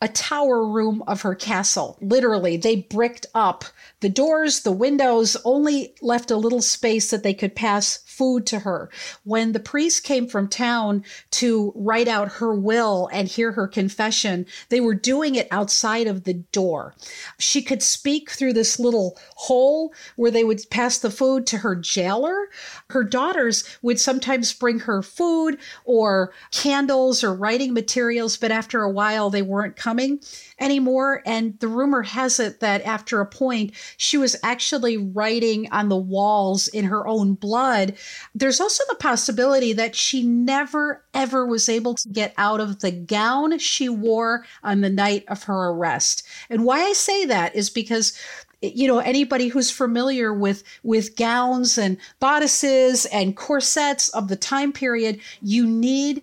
a 0.00 0.08
tower 0.08 0.64
room 0.64 1.02
of 1.08 1.22
her 1.22 1.34
castle. 1.34 1.98
Literally, 2.00 2.56
they 2.56 2.76
bricked 2.76 3.26
up 3.34 3.64
the 4.00 4.08
doors, 4.08 4.60
the 4.60 4.72
windows, 4.72 5.36
only 5.44 5.94
left 6.00 6.30
a 6.30 6.36
little 6.36 6.62
space 6.62 7.10
that 7.10 7.24
they 7.24 7.34
could 7.34 7.56
pass 7.56 7.98
food 8.18 8.44
to 8.46 8.58
her. 8.58 8.90
When 9.22 9.52
the 9.52 9.60
priest 9.60 10.02
came 10.02 10.26
from 10.26 10.48
town 10.48 11.04
to 11.30 11.72
write 11.76 12.08
out 12.08 12.32
her 12.32 12.52
will 12.52 13.08
and 13.12 13.28
hear 13.28 13.52
her 13.52 13.68
confession, 13.68 14.44
they 14.68 14.80
were 14.80 14.94
doing 14.94 15.36
it 15.36 15.46
outside 15.52 16.08
of 16.08 16.24
the 16.24 16.34
door. 16.34 16.94
She 17.38 17.62
could 17.62 17.82
speak 17.82 18.30
through 18.30 18.54
this 18.54 18.80
little 18.80 19.16
hole 19.36 19.94
where 20.16 20.32
they 20.32 20.42
would 20.42 20.60
pass 20.70 20.98
the 20.98 21.10
food 21.10 21.46
to 21.46 21.58
her 21.58 21.76
jailer. 21.76 22.48
Her 22.90 23.04
daughters 23.04 23.64
would 23.82 24.00
sometimes 24.00 24.52
bring 24.52 24.80
her 24.80 25.00
food 25.02 25.58
or 25.84 26.32
candles 26.50 27.22
or 27.22 27.32
writing 27.32 27.72
materials, 27.72 28.36
but 28.36 28.50
after 28.50 28.82
a 28.82 28.90
while 28.90 29.30
they 29.30 29.42
weren't 29.42 29.76
coming 29.76 30.20
anymore. 30.60 31.22
And 31.26 31.58
the 31.60 31.68
rumor 31.68 32.02
has 32.02 32.40
it 32.40 32.60
that 32.60 32.82
after 32.82 33.20
a 33.20 33.26
point, 33.26 33.72
she 33.96 34.16
was 34.16 34.36
actually 34.42 34.96
writing 34.96 35.70
on 35.72 35.88
the 35.88 35.96
walls 35.96 36.68
in 36.68 36.84
her 36.86 37.06
own 37.06 37.34
blood 37.34 37.96
there's 38.34 38.60
also 38.60 38.84
the 38.88 38.96
possibility 38.96 39.72
that 39.72 39.96
she 39.96 40.22
never, 40.22 41.02
ever 41.14 41.46
was 41.46 41.68
able 41.68 41.94
to 41.94 42.08
get 42.08 42.34
out 42.38 42.60
of 42.60 42.80
the 42.80 42.90
gown 42.90 43.58
she 43.58 43.88
wore 43.88 44.44
on 44.62 44.80
the 44.80 44.90
night 44.90 45.24
of 45.28 45.44
her 45.44 45.70
arrest. 45.70 46.26
And 46.48 46.64
why 46.64 46.80
I 46.80 46.92
say 46.92 47.24
that 47.26 47.54
is 47.54 47.70
because 47.70 48.18
you 48.60 48.88
know 48.88 48.98
anybody 48.98 49.46
who's 49.46 49.70
familiar 49.70 50.34
with 50.34 50.64
with 50.82 51.14
gowns 51.14 51.78
and 51.78 51.96
bodices 52.18 53.06
and 53.06 53.36
corsets 53.36 54.08
of 54.08 54.26
the 54.26 54.34
time 54.34 54.72
period 54.72 55.20
you 55.40 55.64
need 55.64 56.22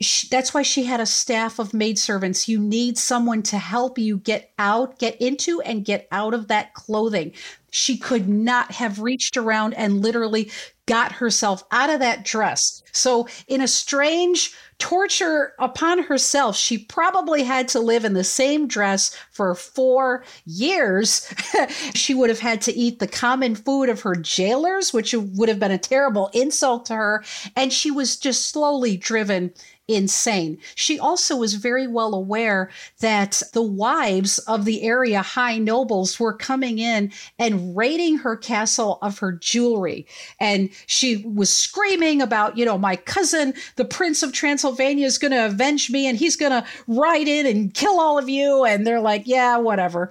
she, 0.00 0.28
that's 0.28 0.52
why 0.52 0.62
she 0.62 0.84
had 0.84 1.00
a 1.00 1.06
staff 1.06 1.58
of 1.58 1.72
maidservants. 1.72 2.48
You 2.48 2.58
need 2.58 2.98
someone 2.98 3.42
to 3.44 3.58
help 3.58 3.98
you 3.98 4.18
get 4.18 4.52
out, 4.58 4.98
get 4.98 5.20
into, 5.20 5.60
and 5.62 5.84
get 5.84 6.06
out 6.12 6.34
of 6.34 6.48
that 6.48 6.74
clothing. 6.74 7.32
She 7.70 7.96
could 7.96 8.28
not 8.28 8.72
have 8.72 9.00
reached 9.00 9.36
around 9.36 9.74
and 9.74 10.02
literally 10.02 10.50
got 10.86 11.12
herself 11.12 11.64
out 11.72 11.90
of 11.90 12.00
that 12.00 12.24
dress. 12.24 12.82
So, 12.92 13.28
in 13.46 13.60
a 13.60 13.68
strange 13.68 14.54
torture 14.78 15.52
upon 15.58 16.02
herself, 16.02 16.56
she 16.56 16.78
probably 16.78 17.42
had 17.42 17.68
to 17.68 17.80
live 17.80 18.04
in 18.04 18.14
the 18.14 18.24
same 18.24 18.66
dress 18.66 19.16
for 19.30 19.54
four 19.54 20.24
years. 20.44 21.32
she 21.94 22.14
would 22.14 22.30
have 22.30 22.40
had 22.40 22.60
to 22.62 22.72
eat 22.74 22.98
the 22.98 23.06
common 23.06 23.54
food 23.54 23.88
of 23.88 24.00
her 24.02 24.14
jailers, 24.14 24.92
which 24.92 25.14
would 25.14 25.48
have 25.48 25.58
been 25.58 25.70
a 25.70 25.78
terrible 25.78 26.30
insult 26.32 26.86
to 26.86 26.94
her. 26.94 27.24
And 27.54 27.72
she 27.72 27.90
was 27.90 28.16
just 28.16 28.46
slowly 28.46 28.96
driven 28.96 29.52
insane. 29.88 30.58
She 30.74 30.98
also 30.98 31.36
was 31.36 31.54
very 31.54 31.86
well 31.86 32.14
aware 32.14 32.70
that 33.00 33.40
the 33.52 33.62
wives 33.62 34.38
of 34.40 34.64
the 34.64 34.82
area 34.82 35.22
high 35.22 35.58
nobles 35.58 36.18
were 36.18 36.32
coming 36.32 36.78
in 36.78 37.12
and 37.38 37.76
raiding 37.76 38.18
her 38.18 38.36
castle 38.36 38.98
of 39.00 39.18
her 39.20 39.32
jewelry. 39.32 40.06
And 40.40 40.70
she 40.86 41.18
was 41.18 41.50
screaming 41.50 42.20
about, 42.20 42.56
you 42.58 42.64
know, 42.64 42.76
my 42.76 42.96
cousin, 42.96 43.54
the 43.76 43.84
Prince 43.84 44.22
of 44.22 44.32
Transylvania, 44.32 45.06
is 45.06 45.18
going 45.18 45.32
to 45.32 45.46
avenge 45.46 45.90
me 45.90 46.06
and 46.06 46.18
he's 46.18 46.36
going 46.36 46.52
to 46.52 46.64
ride 46.86 47.28
in 47.28 47.46
and 47.46 47.72
kill 47.74 48.00
all 48.00 48.18
of 48.18 48.28
you. 48.28 48.64
And 48.64 48.86
they're 48.86 49.00
like, 49.00 49.22
yeah, 49.26 49.56
whatever. 49.56 50.10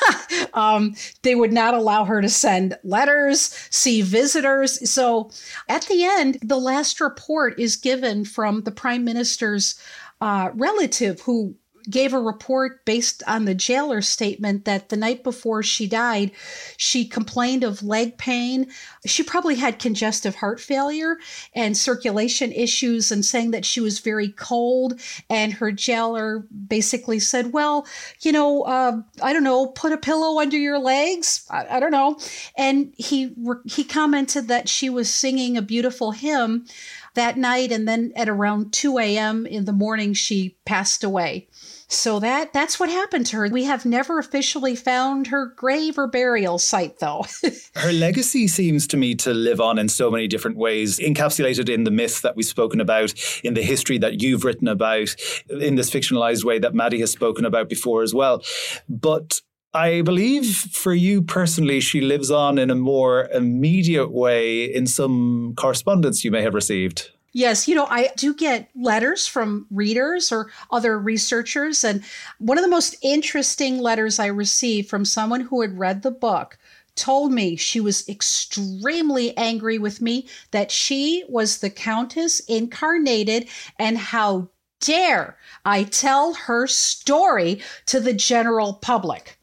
um, 0.54 0.94
they 1.22 1.34
would 1.34 1.52
not 1.52 1.74
allow 1.74 2.04
her 2.04 2.20
to 2.20 2.28
send 2.28 2.78
letters, 2.84 3.54
see 3.70 4.02
visitors. 4.02 4.90
So 4.90 5.30
at 5.68 5.82
the 5.82 6.04
end, 6.04 6.38
the 6.42 6.58
last 6.58 7.00
report 7.00 7.58
is 7.58 7.76
given 7.76 8.24
from 8.24 8.62
the 8.62 8.70
prime 8.70 9.04
minister's 9.04 9.80
uh, 10.20 10.50
relative 10.54 11.20
who 11.20 11.54
gave 11.90 12.12
a 12.12 12.20
report 12.20 12.84
based 12.84 13.22
on 13.26 13.44
the 13.44 13.54
jailer's 13.54 14.08
statement 14.08 14.64
that 14.64 14.88
the 14.88 14.96
night 14.96 15.22
before 15.22 15.62
she 15.62 15.86
died, 15.86 16.30
she 16.76 17.04
complained 17.04 17.64
of 17.64 17.82
leg 17.82 18.18
pain. 18.18 18.70
She 19.06 19.22
probably 19.22 19.56
had 19.56 19.78
congestive 19.78 20.36
heart 20.36 20.60
failure 20.60 21.18
and 21.54 21.76
circulation 21.76 22.52
issues, 22.52 23.10
and 23.10 23.24
saying 23.24 23.50
that 23.52 23.64
she 23.64 23.80
was 23.80 24.00
very 24.00 24.28
cold. 24.28 25.00
And 25.28 25.52
her 25.54 25.72
jailer 25.72 26.40
basically 26.68 27.18
said, 27.18 27.52
Well, 27.52 27.86
you 28.20 28.32
know, 28.32 28.62
uh, 28.62 29.00
I 29.22 29.32
don't 29.32 29.44
know, 29.44 29.66
put 29.66 29.92
a 29.92 29.98
pillow 29.98 30.40
under 30.40 30.56
your 30.56 30.78
legs. 30.78 31.46
I, 31.50 31.76
I 31.76 31.80
don't 31.80 31.90
know. 31.90 32.18
And 32.56 32.92
he, 32.96 33.34
he 33.64 33.84
commented 33.84 34.48
that 34.48 34.68
she 34.68 34.88
was 34.90 35.12
singing 35.12 35.56
a 35.56 35.62
beautiful 35.62 36.12
hymn 36.12 36.66
that 37.14 37.36
night. 37.36 37.72
And 37.72 37.86
then 37.86 38.12
at 38.16 38.28
around 38.28 38.72
2 38.72 38.98
a.m. 38.98 39.46
in 39.46 39.64
the 39.64 39.72
morning, 39.72 40.14
she 40.14 40.56
passed 40.64 41.04
away. 41.04 41.48
So 41.92 42.20
that 42.20 42.54
that's 42.54 42.80
what 42.80 42.88
happened 42.88 43.26
to 43.26 43.36
her. 43.36 43.48
We 43.48 43.64
have 43.64 43.84
never 43.84 44.18
officially 44.18 44.74
found 44.74 45.26
her 45.26 45.46
grave 45.46 45.98
or 45.98 46.06
burial 46.06 46.58
site 46.58 46.98
though. 47.00 47.26
her 47.74 47.92
legacy 47.92 48.48
seems 48.48 48.86
to 48.88 48.96
me 48.96 49.14
to 49.16 49.34
live 49.34 49.60
on 49.60 49.78
in 49.78 49.88
so 49.90 50.10
many 50.10 50.26
different 50.26 50.56
ways, 50.56 50.98
encapsulated 50.98 51.68
in 51.68 51.84
the 51.84 51.90
myth 51.90 52.22
that 52.22 52.34
we've 52.34 52.46
spoken 52.46 52.80
about, 52.80 53.12
in 53.44 53.52
the 53.52 53.62
history 53.62 53.98
that 53.98 54.22
you've 54.22 54.42
written 54.42 54.68
about, 54.68 55.14
in 55.50 55.74
this 55.74 55.90
fictionalized 55.90 56.44
way 56.44 56.58
that 56.58 56.74
Maddy 56.74 57.00
has 57.00 57.10
spoken 57.10 57.44
about 57.44 57.68
before 57.68 58.02
as 58.02 58.14
well. 58.14 58.42
But 58.88 59.42
I 59.74 60.00
believe 60.00 60.54
for 60.54 60.94
you 60.94 61.20
personally, 61.20 61.80
she 61.80 62.00
lives 62.00 62.30
on 62.30 62.58
in 62.58 62.70
a 62.70 62.74
more 62.74 63.28
immediate 63.32 64.10
way 64.10 64.64
in 64.64 64.86
some 64.86 65.54
correspondence 65.56 66.24
you 66.24 66.30
may 66.30 66.42
have 66.42 66.54
received. 66.54 67.10
Yes, 67.32 67.66
you 67.66 67.74
know, 67.74 67.86
I 67.88 68.10
do 68.16 68.34
get 68.34 68.68
letters 68.74 69.26
from 69.26 69.66
readers 69.70 70.30
or 70.30 70.50
other 70.70 70.98
researchers. 70.98 71.82
And 71.82 72.04
one 72.38 72.58
of 72.58 72.64
the 72.64 72.70
most 72.70 72.94
interesting 73.02 73.78
letters 73.78 74.18
I 74.18 74.26
received 74.26 74.90
from 74.90 75.06
someone 75.06 75.40
who 75.40 75.62
had 75.62 75.78
read 75.78 76.02
the 76.02 76.10
book 76.10 76.58
told 76.94 77.32
me 77.32 77.56
she 77.56 77.80
was 77.80 78.06
extremely 78.06 79.36
angry 79.36 79.78
with 79.78 80.02
me 80.02 80.28
that 80.50 80.70
she 80.70 81.24
was 81.26 81.58
the 81.58 81.70
Countess 81.70 82.40
incarnated 82.40 83.48
and 83.78 83.96
how 83.96 84.48
dare 84.80 85.38
I 85.64 85.84
tell 85.84 86.34
her 86.34 86.66
story 86.66 87.62
to 87.86 87.98
the 87.98 88.12
general 88.12 88.74
public? 88.74 89.38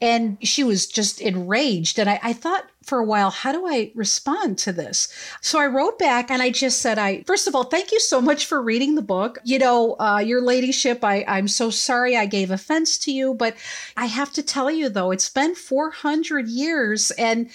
And 0.00 0.38
she 0.46 0.62
was 0.62 0.86
just 0.86 1.20
enraged. 1.20 1.98
And 1.98 2.08
I, 2.08 2.20
I, 2.22 2.32
thought 2.32 2.66
for 2.82 2.98
a 2.98 3.04
while, 3.04 3.30
how 3.30 3.52
do 3.52 3.66
I 3.66 3.92
respond 3.94 4.58
to 4.58 4.72
this? 4.72 5.08
So 5.40 5.58
I 5.58 5.66
wrote 5.66 5.98
back 5.98 6.30
and 6.30 6.42
I 6.42 6.50
just 6.50 6.80
said, 6.80 6.98
I, 6.98 7.22
first 7.22 7.46
of 7.46 7.54
all, 7.54 7.64
thank 7.64 7.92
you 7.92 8.00
so 8.00 8.20
much 8.20 8.46
for 8.46 8.60
reading 8.62 8.94
the 8.94 9.02
book. 9.02 9.38
You 9.44 9.58
know, 9.58 9.96
uh, 9.98 10.18
your 10.18 10.42
ladyship, 10.42 11.04
I, 11.04 11.24
I'm 11.26 11.48
so 11.48 11.70
sorry 11.70 12.16
I 12.16 12.26
gave 12.26 12.50
offense 12.50 12.98
to 12.98 13.12
you, 13.12 13.34
but 13.34 13.56
I 13.96 14.06
have 14.06 14.32
to 14.32 14.42
tell 14.42 14.70
you 14.70 14.88
though, 14.88 15.10
it's 15.10 15.28
been 15.28 15.54
400 15.54 16.48
years 16.48 17.10
and 17.12 17.50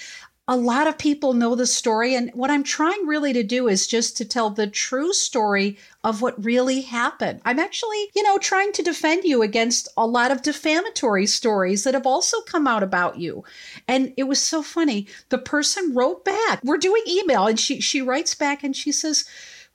a 0.49 0.55
lot 0.55 0.87
of 0.87 0.97
people 0.97 1.33
know 1.33 1.55
the 1.55 1.67
story. 1.67 2.15
And 2.15 2.31
what 2.33 2.49
I'm 2.49 2.63
trying 2.63 3.05
really 3.05 3.33
to 3.33 3.43
do 3.43 3.67
is 3.67 3.85
just 3.85 4.15
to 4.17 4.25
tell 4.25 4.49
the 4.49 4.67
true 4.67 5.11
story 5.11 5.77
of 6.03 6.21
what 6.21 6.43
really 6.43 6.81
happened. 6.81 7.41
I'm 7.43 7.59
actually, 7.59 8.09
you 8.15 8.23
know, 8.23 8.37
trying 8.37 8.71
to 8.73 8.83
defend 8.83 9.25
you 9.25 9.41
against 9.41 9.89
a 9.97 10.07
lot 10.07 10.31
of 10.31 10.41
defamatory 10.41 11.25
stories 11.25 11.83
that 11.83 11.93
have 11.93 12.07
also 12.07 12.39
come 12.41 12.65
out 12.65 12.81
about 12.81 13.17
you. 13.17 13.43
And 13.87 14.13
it 14.15 14.23
was 14.23 14.41
so 14.41 14.63
funny. 14.63 15.07
The 15.29 15.37
person 15.37 15.93
wrote 15.93 16.23
back. 16.23 16.61
We're 16.63 16.77
doing 16.77 17.03
email 17.07 17.47
and 17.47 17.59
she 17.59 17.81
she 17.81 18.01
writes 18.01 18.33
back 18.33 18.63
and 18.63 18.75
she 18.75 18.91
says, 18.93 19.25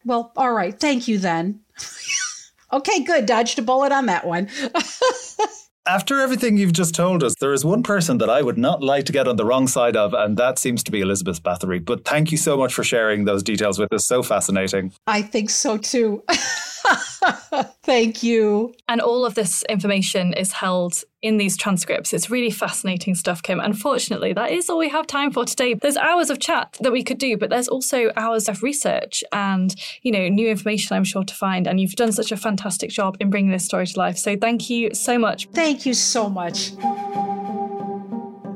"Well, 0.06 0.32
all 0.36 0.52
right, 0.52 0.78
thank 0.78 1.06
you 1.06 1.18
then." 1.18 1.60
okay, 2.72 3.04
good. 3.04 3.26
Dodged 3.26 3.58
a 3.58 3.62
bullet 3.62 3.92
on 3.92 4.06
that 4.06 4.26
one. 4.26 4.48
After 5.86 6.20
everything 6.20 6.56
you've 6.56 6.72
just 6.72 6.94
told 6.94 7.24
us, 7.24 7.34
there 7.40 7.52
is 7.52 7.64
one 7.64 7.82
person 7.82 8.18
that 8.18 8.30
I 8.30 8.40
would 8.40 8.56
not 8.56 8.84
like 8.84 9.04
to 9.06 9.12
get 9.12 9.26
on 9.26 9.34
the 9.34 9.44
wrong 9.44 9.66
side 9.66 9.96
of, 9.96 10.14
and 10.14 10.36
that 10.36 10.56
seems 10.56 10.84
to 10.84 10.92
be 10.92 11.00
Elizabeth 11.00 11.42
Bathory. 11.42 11.84
But 11.84 12.04
thank 12.04 12.30
you 12.30 12.38
so 12.38 12.56
much 12.56 12.72
for 12.72 12.84
sharing 12.84 13.24
those 13.24 13.42
details 13.42 13.80
with 13.80 13.92
us. 13.92 14.06
So 14.06 14.22
fascinating. 14.22 14.92
I 15.08 15.22
think 15.22 15.50
so 15.50 15.78
too. 15.78 16.22
Thank 17.82 18.22
you. 18.22 18.74
And 18.88 19.00
all 19.00 19.24
of 19.24 19.34
this 19.34 19.62
information 19.68 20.32
is 20.32 20.52
held 20.52 21.02
in 21.20 21.36
these 21.36 21.56
transcripts. 21.56 22.12
It's 22.12 22.30
really 22.30 22.50
fascinating 22.50 23.14
stuff, 23.14 23.42
Kim. 23.42 23.60
Unfortunately, 23.60 24.32
that 24.32 24.50
is 24.50 24.68
all 24.68 24.78
we 24.78 24.88
have 24.88 25.06
time 25.06 25.30
for 25.30 25.44
today. 25.44 25.74
There's 25.74 25.96
hours 25.96 26.30
of 26.30 26.40
chat 26.40 26.76
that 26.80 26.92
we 26.92 27.04
could 27.04 27.18
do, 27.18 27.36
but 27.36 27.50
there's 27.50 27.68
also 27.68 28.10
hours 28.16 28.48
of 28.48 28.62
research 28.62 29.22
and, 29.32 29.74
you 30.02 30.10
know, 30.10 30.28
new 30.28 30.48
information 30.48 30.96
I'm 30.96 31.04
sure 31.04 31.24
to 31.24 31.34
find. 31.34 31.66
And 31.66 31.80
you've 31.80 31.92
done 31.92 32.12
such 32.12 32.32
a 32.32 32.36
fantastic 32.36 32.90
job 32.90 33.16
in 33.20 33.30
bringing 33.30 33.52
this 33.52 33.64
story 33.64 33.86
to 33.86 33.98
life. 33.98 34.18
So 34.18 34.36
thank 34.36 34.68
you 34.68 34.94
so 34.94 35.18
much. 35.18 35.48
Thank 35.52 35.86
you 35.86 35.94
so 35.94 36.28
much. 36.28 36.72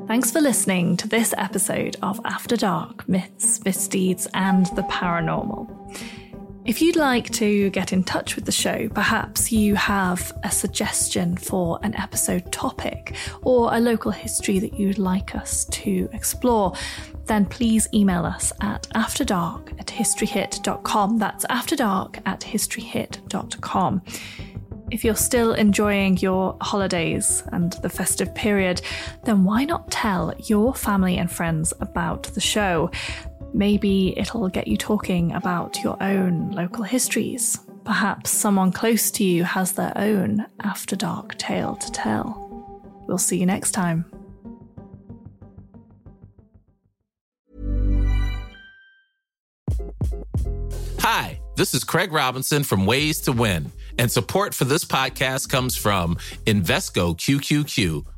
Thanks 0.09 0.31
for 0.31 0.41
listening 0.41 0.97
to 0.99 1.09
this 1.09 1.35
episode 1.37 1.97
of 2.01 2.21
After 2.25 2.57
Dark 2.57 3.09
Myths, 3.09 3.65
Misdeeds, 3.65 4.29
and 4.35 4.67
the 4.77 4.83
Paranormal. 4.83 6.26
If 6.67 6.83
you'd 6.83 6.97
like 6.97 7.31
to 7.35 7.71
get 7.71 7.93
in 7.93 8.03
touch 8.03 8.35
with 8.35 8.45
the 8.45 8.51
show, 8.51 8.89
perhaps 8.89 9.53
you 9.53 9.77
have 9.77 10.37
a 10.43 10.51
suggestion 10.51 11.37
for 11.37 11.79
an 11.85 11.95
episode 11.95 12.51
topic 12.51 13.15
or 13.43 13.73
a 13.73 13.79
local 13.79 14.11
history 14.11 14.59
that 14.59 14.77
you'd 14.77 14.99
like 14.99 15.37
us 15.37 15.67
to 15.67 16.09
explore, 16.13 16.73
then 17.27 17.47
please 17.47 17.89
email 17.95 18.27
us 18.27 18.53
at 18.63 18.89
afterdark 18.97 19.79
at 19.79 19.87
historyhit.com. 19.87 21.19
That's 21.19 21.45
afterdark 21.47 22.21
at 22.27 22.41
historyhit.com. 22.41 24.03
If 24.91 25.05
you're 25.05 25.15
still 25.15 25.53
enjoying 25.53 26.17
your 26.19 26.57
holidays 26.61 27.45
and 27.53 27.75
the 27.75 27.89
festive 27.89 28.35
period, 28.35 28.83
then 29.23 29.45
why 29.45 29.65
not 29.65 29.93
tell 29.93 30.35
your 30.47 30.75
family 30.75 31.17
and 31.17 31.31
friends 31.31 31.73
about 31.81 32.25
the 32.25 32.41
show? 32.41 32.91
Maybe 33.57 34.13
it'll 34.19 34.51
get 34.51 34.69
you 34.69 34.77
talking 34.77 35.33
about 35.33 35.83
your 35.83 35.97
own 36.03 36.51
local 36.51 36.85
histories. 36.85 37.59
Perhaps 37.85 38.29
someone 38.29 38.71
close 38.71 39.11
to 39.13 39.25
you 39.25 39.45
has 39.45 39.73
their 39.73 39.95
own 39.97 40.45
after 40.63 40.95
dark 40.95 41.39
tale 41.39 41.75
to 41.77 41.91
tell. 41.91 42.83
We'll 43.09 43.17
see 43.17 43.39
you 43.39 43.47
next 43.47 43.71
time. 43.71 44.05
Hi, 50.99 51.41
this 51.57 51.73
is 51.73 51.83
Craig 51.83 52.13
Robinson 52.13 52.63
from 52.63 52.85
Ways 52.85 53.23
to 53.23 53.33
Win, 53.33 53.73
and 53.99 54.13
support 54.13 54.53
for 54.53 54.67
this 54.67 54.85
podcast 54.85 55.49
comes 55.49 55.79
from 55.79 56.17
Invesco 56.45 57.17
QQQ 57.17 58.05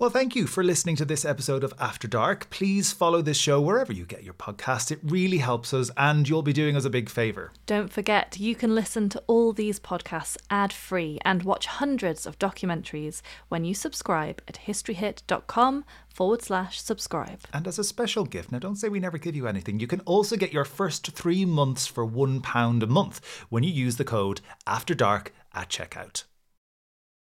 Well, 0.00 0.10
thank 0.10 0.36
you 0.36 0.46
for 0.46 0.62
listening 0.62 0.94
to 0.96 1.04
this 1.04 1.24
episode 1.24 1.64
of 1.64 1.74
After 1.80 2.06
Dark. 2.06 2.48
Please 2.50 2.92
follow 2.92 3.20
this 3.20 3.36
show 3.36 3.60
wherever 3.60 3.92
you 3.92 4.04
get 4.04 4.22
your 4.22 4.32
podcast. 4.32 4.92
It 4.92 5.00
really 5.02 5.38
helps 5.38 5.74
us, 5.74 5.90
and 5.96 6.28
you'll 6.28 6.42
be 6.42 6.52
doing 6.52 6.76
us 6.76 6.84
a 6.84 6.90
big 6.90 7.10
favour. 7.10 7.50
Don't 7.66 7.92
forget, 7.92 8.38
you 8.38 8.54
can 8.54 8.76
listen 8.76 9.08
to 9.08 9.22
all 9.26 9.52
these 9.52 9.80
podcasts 9.80 10.36
ad 10.50 10.72
free 10.72 11.18
and 11.24 11.42
watch 11.42 11.66
hundreds 11.66 12.26
of 12.26 12.38
documentaries 12.38 13.22
when 13.48 13.64
you 13.64 13.74
subscribe 13.74 14.40
at 14.46 14.60
historyhit.com 14.68 15.84
forward 16.14 16.42
slash 16.42 16.80
subscribe. 16.80 17.40
And 17.52 17.66
as 17.66 17.80
a 17.80 17.82
special 17.82 18.24
gift, 18.24 18.52
now 18.52 18.60
don't 18.60 18.76
say 18.76 18.88
we 18.88 19.00
never 19.00 19.18
give 19.18 19.34
you 19.34 19.48
anything, 19.48 19.80
you 19.80 19.88
can 19.88 20.00
also 20.02 20.36
get 20.36 20.52
your 20.52 20.64
first 20.64 21.10
three 21.10 21.44
months 21.44 21.88
for 21.88 22.06
£1 22.06 22.82
a 22.84 22.86
month 22.86 23.20
when 23.48 23.64
you 23.64 23.72
use 23.72 23.96
the 23.96 24.04
code 24.04 24.42
After 24.64 24.94
Dark 24.94 25.34
at 25.52 25.68
checkout. 25.68 26.22